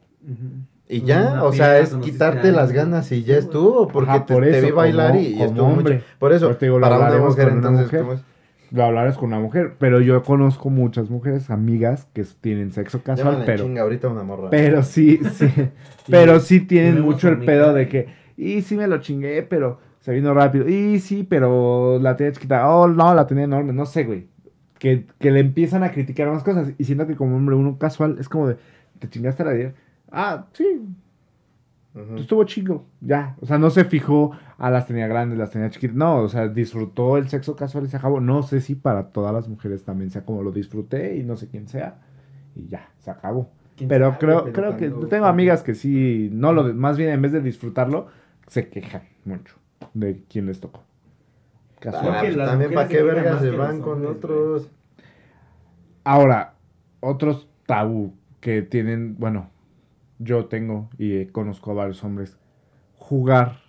[0.90, 4.34] Y ya, o sea, es quitarte a las ganas y ya estuvo, porque Ajá, te,
[4.34, 5.94] por te eso, vi bailar como- y, y estuvo hombre.
[5.96, 6.06] mucho.
[6.20, 8.00] Por eso, digo, para una mujer, una entonces, mujer.
[8.02, 8.24] ¿cómo es?
[8.72, 13.44] Lo hablarás con una mujer, pero yo conozco muchas mujeres, amigas, que tienen sexo casual,
[13.46, 13.64] pero...
[13.66, 14.50] chinga ahorita una morra.
[14.50, 15.48] Pero sí, sí.
[16.10, 20.12] pero sí tienen mucho el pedo de que, y sí me lo chingué, pero se
[20.12, 20.68] vino rápido.
[20.68, 22.68] Y sí, pero la tenía chiquita.
[22.68, 23.74] Oh, no, la tenía enorme.
[23.74, 24.28] No sé, güey.
[24.80, 26.70] Que, que le empiezan a criticar más cosas.
[26.78, 28.58] Y siento que como hombre uno casual es como de,
[29.00, 29.76] te chingaste la ayer.
[30.16, 30.82] Ah, sí,
[32.18, 32.86] estuvo chingo.
[33.02, 33.36] Ya.
[33.42, 35.96] O sea, no se fijó, a las tenía grandes, las tenía chiquitas.
[35.96, 38.20] No, o sea, disfrutó el sexo casual y se acabó.
[38.20, 41.48] No sé si para todas las mujeres también sea como lo disfruté y no sé
[41.48, 41.96] quién sea.
[42.56, 43.50] Y ya, se acabó.
[43.76, 44.18] ¿Quién Pero sabe?
[44.20, 47.32] creo, Pero creo que cuando- tengo amigas que sí, no lo, más bien en vez
[47.32, 48.08] de disfrutarlo,
[48.48, 49.56] se quejan mucho
[49.96, 50.84] de quién les tocó.
[51.80, 52.14] Casual.
[52.16, 54.70] Ah, pues también para qué vergas se van con hombres, otros.
[56.04, 56.54] Ahora,
[57.00, 59.50] otros tabú que tienen, bueno,
[60.20, 62.38] yo tengo y eh, conozco a varios hombres,
[62.98, 63.60] jugar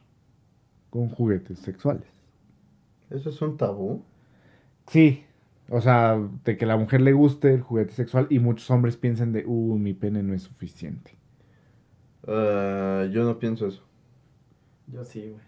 [0.91, 2.09] con juguetes sexuales.
[3.11, 4.03] ¿Eso es un tabú?
[4.87, 5.25] Sí,
[5.71, 9.33] o sea, de que la mujer le guste el juguete sexual y muchos hombres piensan
[9.33, 11.13] de, uh, mi pene no es suficiente.
[12.27, 13.83] Ah, yo no pienso eso.
[14.87, 15.43] Yo sí, güey.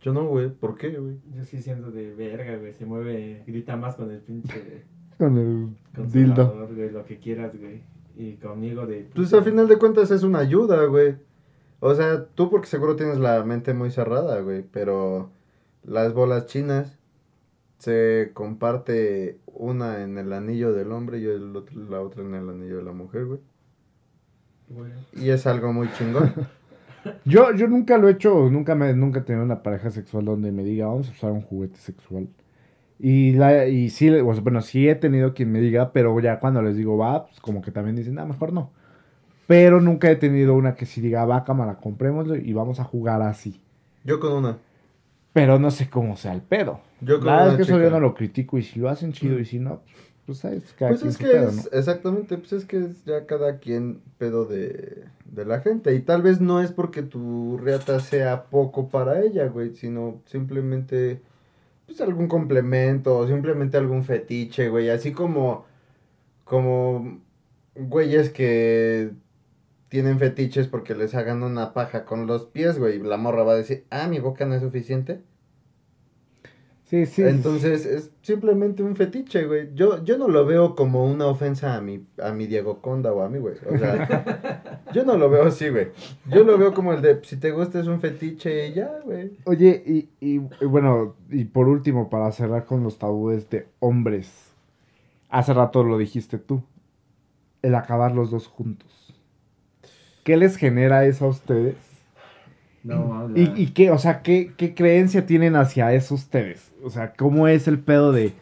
[0.00, 0.50] Yo no, güey.
[0.50, 1.18] ¿Por qué, güey?
[1.34, 2.72] Yo sí siento de verga, güey.
[2.74, 4.84] Se mueve, grita más con el pinche
[5.18, 6.68] Con el dildo.
[6.68, 6.90] güey.
[6.90, 7.82] Lo que quieras, güey.
[8.16, 9.08] Y conmigo de...
[9.14, 11.16] Pues al final de cuentas es una ayuda, güey.
[11.80, 14.62] O sea, tú porque seguro tienes la mente muy cerrada, güey.
[14.62, 15.30] Pero
[15.84, 16.98] las bolas chinas
[17.78, 22.48] se comparte una en el anillo del hombre y el otro- la otra en el
[22.48, 23.40] anillo de la mujer, güey.
[24.68, 24.94] Bueno.
[25.12, 26.32] Y es algo muy chingón.
[27.24, 30.50] Yo, yo nunca lo he hecho, nunca me, nunca he tenido una pareja sexual donde
[30.50, 32.26] me diga, vamos a usar un juguete sexual.
[32.98, 36.76] Y, la, y sí, bueno, sí he tenido quien me diga, pero ya cuando les
[36.76, 38.72] digo va, pues como que también dicen, ah, mejor no.
[39.46, 43.22] Pero nunca he tenido una que sí diga, va, cámara, comprémoslo y vamos a jugar
[43.22, 43.62] así.
[44.04, 44.58] Yo con una.
[45.32, 46.80] Pero no sé cómo sea el pedo.
[47.00, 47.90] Yo con La una es que eso yo chica.
[47.90, 49.82] no lo critico y si lo hacen chido y si no,
[50.26, 51.68] pues sabes, cada Pues quien es que pedo, es, ¿no?
[51.72, 55.94] exactamente, pues es que es ya cada quien pedo de, de la gente.
[55.94, 61.22] Y tal vez no es porque tu riata sea poco para ella, güey, sino simplemente,
[61.86, 64.90] pues algún complemento o simplemente algún fetiche, güey.
[64.90, 65.66] Así como,
[66.44, 67.20] como
[67.74, 69.12] güeyes que
[69.88, 72.98] tienen fetiches porque les hagan una paja con los pies, güey.
[73.00, 75.22] La morra va a decir, ah, mi boca no es suficiente.
[76.86, 77.22] Sí, sí.
[77.22, 79.74] Entonces es simplemente un fetiche, güey.
[79.74, 83.22] Yo, yo no lo veo como una ofensa a mi, a mi Diego Conda o
[83.22, 83.56] a mí, güey.
[83.68, 85.88] O sea, yo no lo veo así, güey.
[86.30, 89.32] Yo lo veo como el de, si te gusta es un fetiche y ya, güey.
[89.44, 94.52] Oye, y, y, y bueno, y por último, para cerrar con los tabúes de hombres.
[95.28, 96.62] Hace rato lo dijiste tú.
[97.62, 99.12] El acabar los dos juntos.
[100.22, 101.74] ¿Qué les genera eso a ustedes?
[102.86, 106.72] No, la- ¿Y, y qué, o sea, qué, qué creencia tienen hacia eso ustedes?
[106.82, 108.32] O sea, ¿cómo es el pedo de...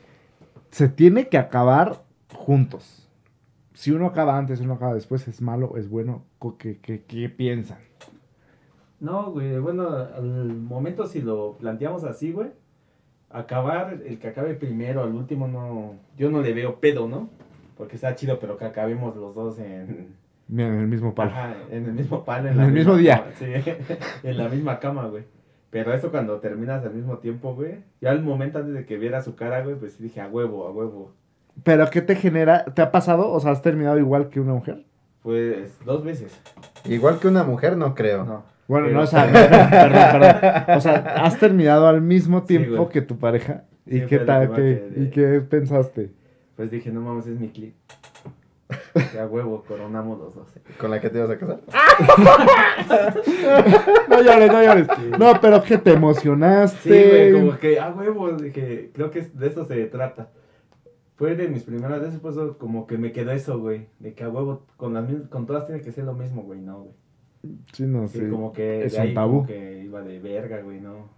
[0.71, 3.09] Se tiene que acabar juntos.
[3.73, 6.25] Si uno acaba antes, uno acaba después, ¿es malo, es bueno?
[6.59, 7.79] ¿Qué, qué, qué piensan?
[9.01, 12.51] No, güey, bueno, al momento si lo planteamos así, güey,
[13.31, 17.29] acabar, el que acabe primero, al último, no, yo no le veo pedo, ¿no?
[17.77, 20.15] Porque está chido, pero que acabemos los dos en,
[20.63, 21.31] en el mismo palo.
[21.31, 22.49] ajá, en el mismo palo.
[22.49, 23.19] En la el mismo día.
[23.19, 23.47] cama, sí,
[24.29, 25.25] en la misma cama, güey.
[25.71, 29.23] Pero eso cuando terminas al mismo tiempo, güey, ya al momento antes de que viera
[29.23, 31.13] su cara, güey, pues sí dije, a huevo, a huevo.
[31.63, 32.65] ¿Pero qué te genera?
[32.65, 33.31] ¿Te ha pasado?
[33.31, 34.85] O sea, ¿has terminado igual que una mujer?
[35.23, 36.39] Pues dos veces,
[36.85, 38.25] Igual que una mujer, no creo.
[38.25, 38.43] no.
[38.69, 40.77] Bueno, Pero- no, o sea, perdón, perdón.
[40.77, 40.95] O sea,
[41.25, 43.65] ¿has terminado al mismo tiempo que tu pareja?
[43.87, 44.53] ¿Y Sí, qué tal?
[44.55, 46.13] qué- ¿Y qué pensaste?
[46.57, 47.75] Pues dije, no mames, es mi clip.
[49.21, 50.49] A huevo, coronamos los dos.
[50.79, 51.61] ¿Con la que te ibas a casar?
[54.09, 54.87] No llores, no llores.
[55.19, 56.79] No, pero que te emocionaste.
[57.05, 60.31] Sí, güey, como que a huevo, dije, creo que de eso se trata.
[61.17, 64.29] Fue de mis primeras veces, pues como que me quedó eso, güey, de que a
[64.29, 66.95] huevo, con, las, con todas tiene que ser lo mismo, güey, no, güey.
[67.73, 68.29] Sí, no Sí, sé.
[68.31, 69.33] como que es de un ahí tabú.
[69.39, 71.09] como que iba de verga, güey, no.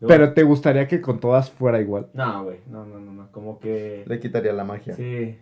[0.00, 2.08] Luego- Pero te gustaría que con todas fuera igual.
[2.14, 4.02] No, güey, no, no, no, no, como que...
[4.06, 4.94] Le quitaría la magia.
[4.94, 5.38] Sí,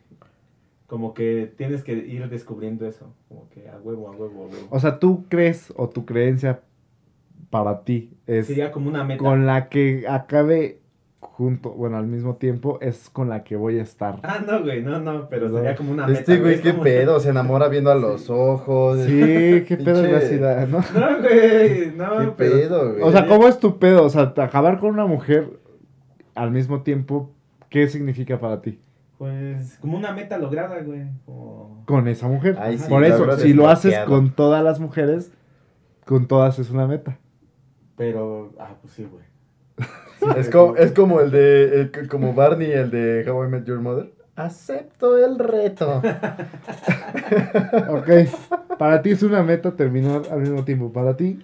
[0.91, 4.67] como que tienes que ir descubriendo eso, como que a huevo, a huevo, a huevo.
[4.71, 6.63] O sea, ¿tú crees o tu creencia
[7.49, 9.23] para ti es Sería como una meta.
[9.23, 10.81] con la que acabe
[11.21, 14.19] junto, bueno, al mismo tiempo, es con la que voy a estar?
[14.25, 15.59] Ah, no, güey, no, no, pero No.
[15.59, 16.19] sería como una meta.
[16.19, 18.99] Este güey, qué como- pedo, se enamora viendo a los ojos.
[19.05, 19.13] Sí,
[19.69, 20.79] qué pedo es la ciudad, ¿no?
[20.93, 23.03] No, güey, no, Qué pero- pedo, güey.
[23.05, 24.03] O sea, ¿cómo es tu pedo?
[24.07, 25.51] O sea, acabar con una mujer
[26.35, 27.31] al mismo tiempo,
[27.69, 28.81] ¿qué significa para ti?
[29.21, 31.03] Pues como una meta lograda, güey.
[31.27, 31.85] Como...
[31.87, 32.57] Con esa mujer.
[32.59, 35.31] Ay, sí, Por eso, si lo haces con todas las mujeres,
[36.07, 37.19] con todas es una meta.
[37.99, 39.23] Pero, ah, pues sí, güey.
[40.39, 43.81] Es como, es como el de, el- como Barney, el de How I Met Your
[43.81, 44.11] Mother.
[44.37, 46.01] Acepto el reto.
[47.91, 48.09] Ok,
[48.79, 50.93] para ti es una meta terminar al mismo tiempo.
[50.93, 51.41] Para ti,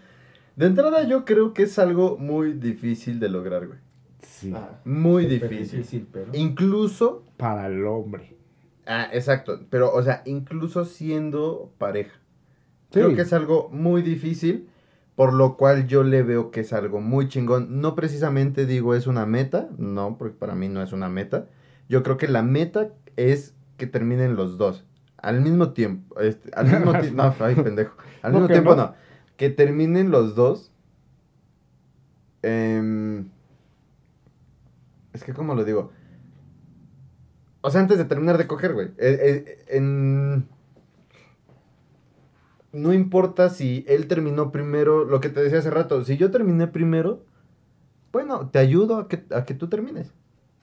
[0.57, 3.79] De entrada yo creo que es algo muy difícil de lograr, güey.
[4.23, 4.53] sí.
[4.57, 5.59] Ah, Muy difícil.
[5.81, 6.33] difícil, pero...
[6.33, 8.37] Incluso, Para el hombre.
[8.87, 12.13] ah, exacto, pero o sea, incluso siendo pareja.
[12.91, 13.01] Sí.
[13.01, 14.69] Creo que es algo muy difícil,
[15.17, 17.81] por lo cual yo le veo que es algo muy chingón.
[17.81, 21.49] No precisamente digo es una meta, no, porque para mí no es una meta.
[21.89, 24.85] Yo creo que la meta es que terminen los dos
[25.19, 26.19] al mismo tiempo.
[26.21, 27.97] este, al mismo tiempo, no, ay, pendejo.
[28.23, 28.77] Al ¿No mismo tiempo no?
[28.77, 28.95] no.
[29.37, 30.73] Que terminen los dos.
[32.43, 33.31] em,
[35.13, 35.93] es que, ¿cómo lo digo?
[37.67, 38.87] O sea, antes de terminar de coger, güey.
[38.97, 40.47] eh, eh, en-
[42.73, 46.69] no importa si él terminó primero, lo que te decía hace rato, si yo terminé
[46.69, 47.25] primero,
[48.13, 50.13] bueno, te ayudo a que, a que tú termines.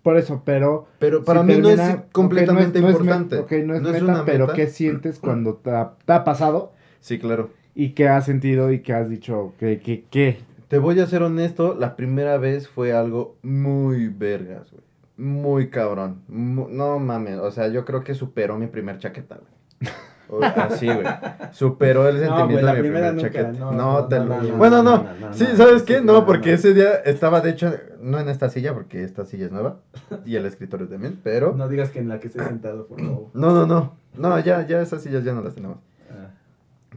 [0.01, 0.87] Por eso, pero...
[0.99, 3.39] Pero para si mí no termina- es ok, completamente no es- no es me- importante.
[3.39, 4.53] ok, no es meta, una pero meta.
[4.53, 6.71] ¿qué sientes cuando te ha, te ha pasado?
[7.01, 7.49] Sí, claro.
[7.75, 9.53] ¿Y qué has sentido y qué has dicho?
[9.59, 10.37] ¿Qué, qué, qué?
[10.69, 14.83] Te voy a ser honesto, la primera vez fue algo muy vergas, güey.
[15.17, 16.21] Muy cabrón.
[16.27, 19.93] No mames, o sea, yo creo que superó mi primer chaqueta, güey.
[20.29, 21.05] O- Así, güey.
[21.51, 23.59] Superó el No, sentimiento güey, la de mi primera primer nunca, chaqueta.
[23.65, 25.03] no, No, no, te no, lo- no, no, Bueno, no, no.
[25.03, 26.01] no, no, sí, no, ¿sabes qué?
[26.01, 26.55] No, no, porque no.
[26.55, 29.77] ese día estaba, de hecho, no en esta silla, porque esta silla es nueva.
[30.25, 31.53] Y el escritorio también, pero...
[31.53, 33.27] No digas que en la que estoy sentado, por favor.
[33.33, 33.95] No, no, no.
[34.17, 35.77] No, ya, ya esas sillas ya no las tenemos.
[36.09, 36.29] Ah.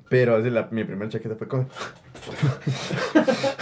[0.09, 1.67] Pero así la, mi primer chaqueta fue con...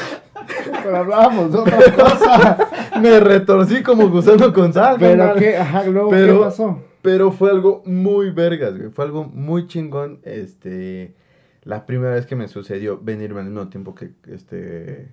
[0.83, 2.59] Pero hablábamos de otra cosa.
[3.01, 4.97] Me retorcí como gusano con sal.
[4.99, 5.39] Pero carnal.
[5.39, 6.83] qué, ajá, luego, Pero- ¿qué pasó?
[7.03, 8.91] Pero fue algo muy vergas, güey.
[8.91, 10.21] Fue algo muy chingón.
[10.23, 11.15] Este.
[11.63, 15.13] La primera vez que me sucedió venirme al mismo tiempo que este.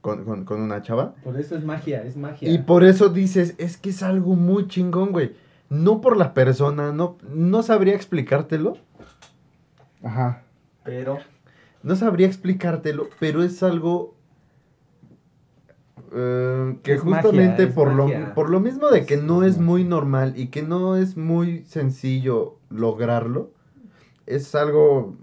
[0.00, 1.14] Con, con, con una chava.
[1.24, 2.48] Por eso es magia, es magia.
[2.48, 5.32] Y por eso dices, es que es algo muy chingón, güey.
[5.68, 8.76] No por la persona, no, no sabría explicártelo.
[10.02, 10.42] Ajá.
[10.84, 11.18] Pero.
[11.82, 14.15] No sabría explicártelo, pero es algo.
[16.12, 20.34] Eh, que Es justamente por, lo, por lo mismo de que no es muy normal
[20.36, 23.50] y que no es muy sencillo lograrlo,
[24.26, 25.14] es algo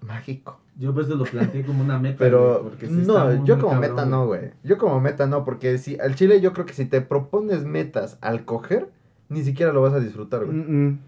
[0.00, 0.58] mágico.
[0.78, 2.18] Yo pues lo planteé como una meta.
[2.18, 4.50] Pero porque sí no, muy, yo muy como cabrón, meta no, güey.
[4.62, 8.18] Yo como meta no, porque si al chile yo creo que si te propones metas
[8.20, 8.90] al coger,
[9.28, 10.56] ni siquiera lo vas a disfrutar, güey.
[10.56, 10.98] Mm, mm.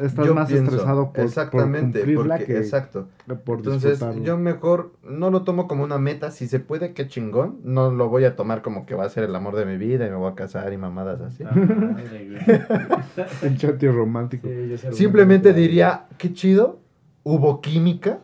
[0.00, 3.08] Estás Yo más pienso, estresado por, exactamente, por porque- que exacto.
[3.44, 6.30] por Entonces, yo mejor no lo tomo como una meta.
[6.30, 7.58] Si se puede, qué chingón.
[7.64, 10.06] No lo voy a tomar como que va a ser el amor de mi vida
[10.06, 11.44] y me voy a casar y mamadas así.
[11.44, 11.54] Ah.
[13.42, 14.48] El chati romántico.
[14.48, 16.80] Sí, Simplemente diría, qué chido,
[17.24, 18.20] hubo química,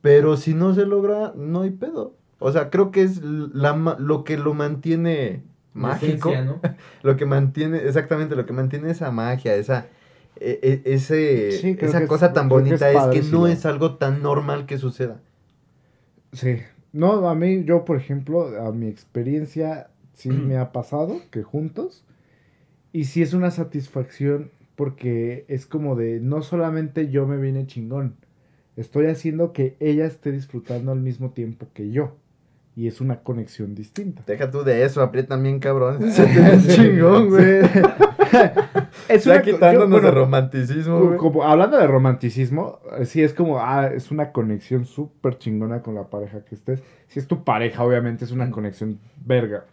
[0.00, 2.14] pero si no se logra, no hay pedo.
[2.38, 5.42] O sea, creo que es la, lo que lo mantiene
[5.74, 6.30] mágico.
[6.30, 6.60] esencia, ¿no?
[7.02, 9.86] Lo que mantiene, exactamente, lo que mantiene esa magia, esa,
[10.40, 13.66] ese, Sí, creo esa es- cosa tan creo que es bonita es, que no es
[13.66, 15.20] algo tan normal que suceda.
[16.32, 16.56] Sí.
[16.92, 22.04] No, a mí, yo, por ejemplo, a mi experiencia sí me ha pasado que juntos.
[22.92, 28.14] Y sí es una satisfacción porque es como de no solamente yo me vine chingón,
[28.76, 32.16] estoy haciendo que ella esté disfrutando al mismo tiempo que yo.
[32.76, 34.22] Y es una conexión distinta.
[34.26, 35.98] Deja tú de eso, aprietan bien cabrón.
[36.68, 37.60] Chingón, güey.
[39.08, 43.34] es Ya una quitándonos yo, bueno, de romanticismo, como, hablando de romanticismo, eh, sí es
[43.34, 46.82] como, ah, es una conexión súper chingona con la pareja que estés.
[47.06, 49.64] Si es tu pareja, obviamente es una conexión verga.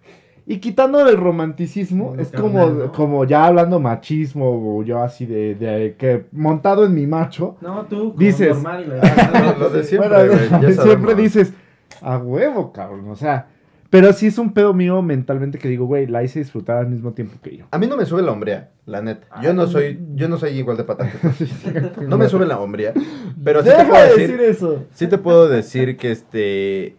[0.48, 2.92] Y quitando del romanticismo, es carnal, como, ¿no?
[2.92, 7.58] como ya hablando machismo o yo así de, de que montado en mi macho.
[7.62, 8.86] No, tú, como Dices- normal.
[8.88, 11.52] Lo- lo de siempre, Bueno, güey, ya siempre dices,
[12.02, 13.10] a huevo, cabrón.
[13.10, 13.48] O sea,
[14.02, 17.14] pero sí es un pedo mío mentalmente que digo, güey, la hice disfrutar al mismo
[17.14, 17.66] tiempo que yo.
[17.72, 19.26] A mí no me sube la hombría, la neta.
[19.41, 21.10] Yo no soy, yo no soy igual de patán.
[22.10, 22.93] No me sube la hombría.
[23.41, 24.84] Pero sí te puedo de decir, decir eso.
[24.93, 26.98] sí te puedo decir que este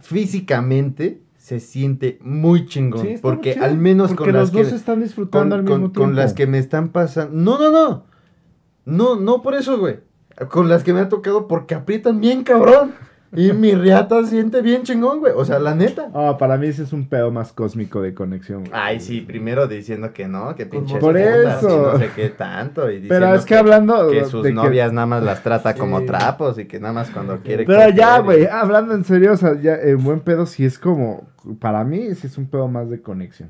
[0.00, 3.00] físicamente se siente muy chingón.
[3.02, 5.56] Sí, está muy porque chido, al menos porque con las los dos que están disfrutando
[5.56, 6.20] con, al con- mismo con tiempo.
[6.20, 7.32] las que me están pasando.
[7.34, 8.04] No, no, no.
[8.84, 9.98] No, no por eso, güey.
[10.48, 12.92] Con las que me ha tocado porque aprietan bien cabrón.
[13.34, 15.32] Y mi riata siente bien chingón, güey.
[15.34, 16.10] O sea, la neta.
[16.14, 18.60] Ah, para mí ese es un pedo más cósmico de conexión.
[18.60, 18.72] güey.
[18.74, 21.92] Ay, sí, primero diciendo que no, que pinche Por fundas y eso.
[21.94, 22.90] no sé qué tanto.
[22.90, 26.02] Y Pero es que hablando que de sus que- novias nada más las trata como
[26.04, 27.64] trapos y que nada más cuando quiere.
[27.64, 31.26] Pero ya, güey, hablando en serio, o sea, ya en buen pedo sí es como,
[31.58, 33.48] para mí sí es un pedo más de conexión.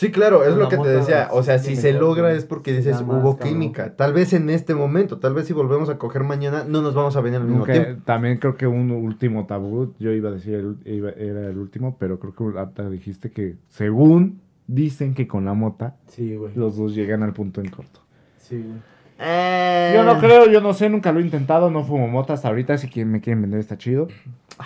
[0.00, 1.28] Sí, claro, es lo que te decía.
[1.30, 3.36] O sea, si se logra es porque dices hubo cabrón.
[3.38, 3.96] química.
[3.96, 7.16] Tal vez en este momento, tal vez si volvemos a coger mañana, no nos vamos
[7.16, 8.02] a venir al mismo tiempo.
[8.06, 11.96] también creo que un último tabú, yo iba a decir el, iba- era el último,
[12.00, 16.94] pero creo que hasta dijiste que según dicen que con la mota Sí, los dos
[16.94, 18.00] llegan al punto en corto.
[18.38, 18.78] Sí, güey.
[19.18, 22.48] Eh, Yo no creo, yo no sé, nunca lo he intentado, no fumo mota hasta
[22.48, 24.08] ahorita, si quieren, me quieren vender está chido.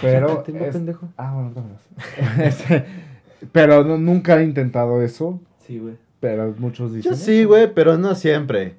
[0.01, 1.09] Pero, ya te tengo, es- pendejo.
[1.17, 1.83] ah, bueno, dámelas.
[2.41, 2.85] Este,
[3.53, 5.95] pero no- nunca he intentado eso, Sí, güey.
[6.21, 7.13] pero muchos dicen.
[7.13, 8.77] Yo sí, güey, pero no siempre.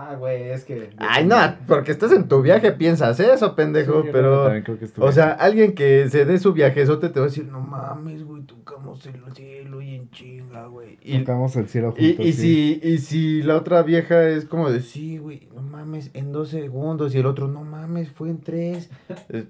[0.00, 0.90] Ah, güey, es que.
[0.98, 1.36] Ay, no,
[1.66, 4.44] porque estás en tu viaje, piensas eso, pendejo, Sí, pero...
[4.62, 7.60] creo que O sea, alguien que se dé su viajezote te va a decir, no
[7.60, 10.98] mames, güey, tocamos el cielo y en chinga, güey.
[11.02, 12.26] Y, tocamos el cielo y, juntos.
[12.26, 12.80] y sí.
[12.80, 16.50] si, y si la otra vieja es como de, sí, güey, no mames, en dos
[16.50, 17.12] segundos.
[17.16, 18.90] Y el otro, no mames, fue en tres.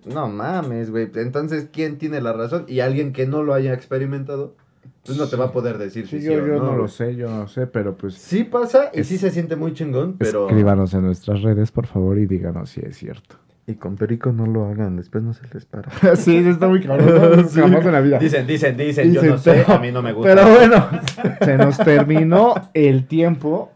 [0.06, 1.10] No mames, güey.
[1.14, 2.64] Entonces, ¿quién tiene la razón?
[2.68, 4.56] Y alguien que no lo haya experimentado,
[5.04, 6.88] pues no te va a poder decir Sí, si yo, sí o yo no, lo
[6.88, 9.72] sé, yo no lo sé, pero pues Sí pasa y Es- sí se siente muy
[9.72, 10.46] chingón, pero...
[10.48, 13.36] escríbanos en nuestras redes, por favor, y díganos si es cierto.
[13.66, 15.90] Y con Perico no lo hagan, después no se les para.
[16.16, 17.46] sí, está muy cabrón.
[17.50, 17.60] Sí.
[17.60, 18.18] Jamás en la vida.
[18.18, 20.34] Dicen, dicen, dicen, yo no sé, pero- a mí no me gusta.
[20.34, 20.88] Pero bueno,
[21.44, 23.70] se nos terminó el tiempo,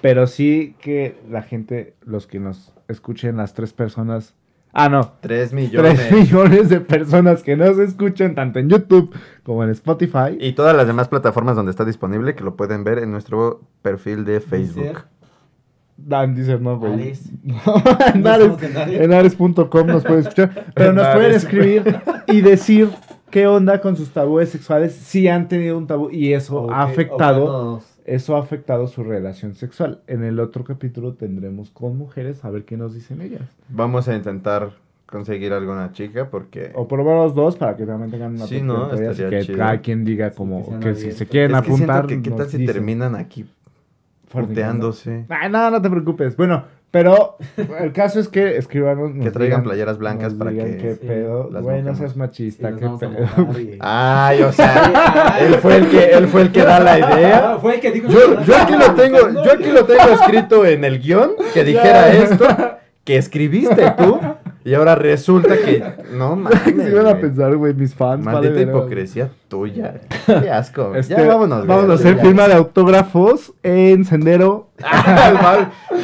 [0.00, 4.34] pero sí que la gente, los que nos escuchen, las tres personas,
[4.72, 5.94] ah, no, Tres millones.
[6.08, 10.36] tres millones de personas que nos escuchan tanto en YouTube como en Spotify.
[10.38, 14.24] Y todas las demás plataformas donde está disponible, que lo pueden ver en nuestro perfil
[14.24, 15.04] de Facebook.
[15.96, 16.94] Dan dice no, güey.
[16.94, 17.22] Ares.
[18.14, 19.10] en Ares- Ares.
[19.12, 22.88] ares.com nos pueden escuchar, pero En nos pueden escribir y decir
[23.30, 27.82] qué onda con sus tabúes sexuales, si han tenido un tabú y eso ha afectado.
[28.14, 30.00] Eso ha afectado su relación sexual.
[30.06, 33.42] En el otro capítulo tendremos con mujeres a ver qué nos dicen ellas.
[33.68, 34.70] Vamos a intentar
[35.06, 36.70] conseguir alguna chica porque...
[36.74, 38.88] O por lo menos dos para que también tengan una Sí, ¿no?
[38.90, 39.58] y Estaría que chido.
[39.58, 42.06] cada quien diga que como sean que si se quieren es que apuntar.
[42.06, 42.74] que qué tal si dicen.
[42.74, 43.48] terminan aquí
[44.28, 44.90] Fornicando.
[44.92, 45.26] puteándose.
[45.28, 46.36] Ay, no, no te preocupes.
[46.36, 47.36] Bueno, pero
[47.80, 49.14] el caso es que escribanos.
[49.14, 51.48] nos Que traigan digan- playeras blancas para digan que qué pedo.
[51.52, 53.60] las Güey, no seas machista, qué pedo.
[53.60, 57.58] y- Ay, o sea, él fue el que, él fue el que da la idea.
[57.60, 60.84] fue el que dijo Yo, yo aquí lo tengo, yo aquí lo tengo escrito en
[60.84, 62.46] el guion que dijera esto,
[63.04, 64.20] que escribiste tú,
[64.64, 65.82] y ahora resulta que
[66.12, 66.60] no mames.
[66.64, 68.24] Se iban a pensar, güey, mis fans.
[68.24, 70.00] Maldita vale, hipocresía tuya.
[70.26, 70.94] Qué asco.
[70.94, 71.66] Este, ya vámonos.
[71.66, 72.22] Vamos a hacer Ya.
[72.22, 74.68] firma de autógrafos en Sendero.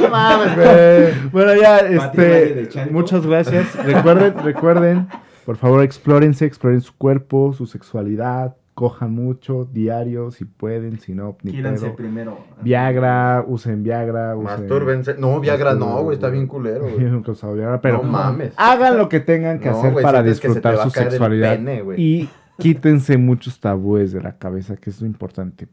[0.00, 1.30] No mames, güey.
[1.32, 3.74] Bueno, ya, este, muchas gracias.
[3.84, 5.08] Recuerden, recuerden,
[5.44, 11.38] por favor, explórense, exploren su cuerpo, su sexualidad, cojan mucho, diario, si pueden, si no,
[11.42, 11.96] ni Quírense pedo.
[11.96, 12.38] primero.
[12.60, 14.44] Viagra, usen Viagra, usen...
[14.60, 15.14] Mastúrbense.
[15.14, 16.96] No, Viagra no, güey, está bien culero, güey.
[17.80, 18.52] pero No mames.
[18.58, 21.82] hagan lo que tengan que No, hacer güey, para se disfrutar a su sexualidad pene,
[21.96, 25.68] y quítense muchos tabúes de la cabeza, que es lo importante.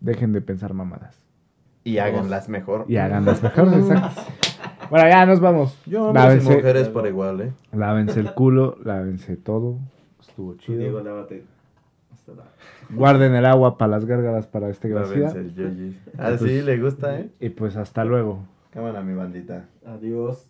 [0.00, 1.22] Dejen de pensar mamadas
[1.84, 2.86] Y háganlas mejor.
[2.88, 3.68] y háganlas mejor.
[3.74, 4.22] exacto.
[4.88, 5.76] Bueno, ya nos vamos.
[5.84, 7.52] Yo, lávense, mujeres por igual, ¿eh?
[7.72, 9.80] lávense el culo, lávense todo.
[10.20, 10.78] Estuvo chido.
[10.78, 11.42] Diego, lávate.
[12.90, 15.32] Guarden el agua para las gárgaras para este gracia.
[15.32, 15.96] yoyis.
[16.18, 17.30] Ah, sí, le gusta, ¿eh?
[17.40, 18.40] Y pues hasta luego.
[18.70, 19.66] Cámara, mi bandita.
[19.84, 20.48] Adiós.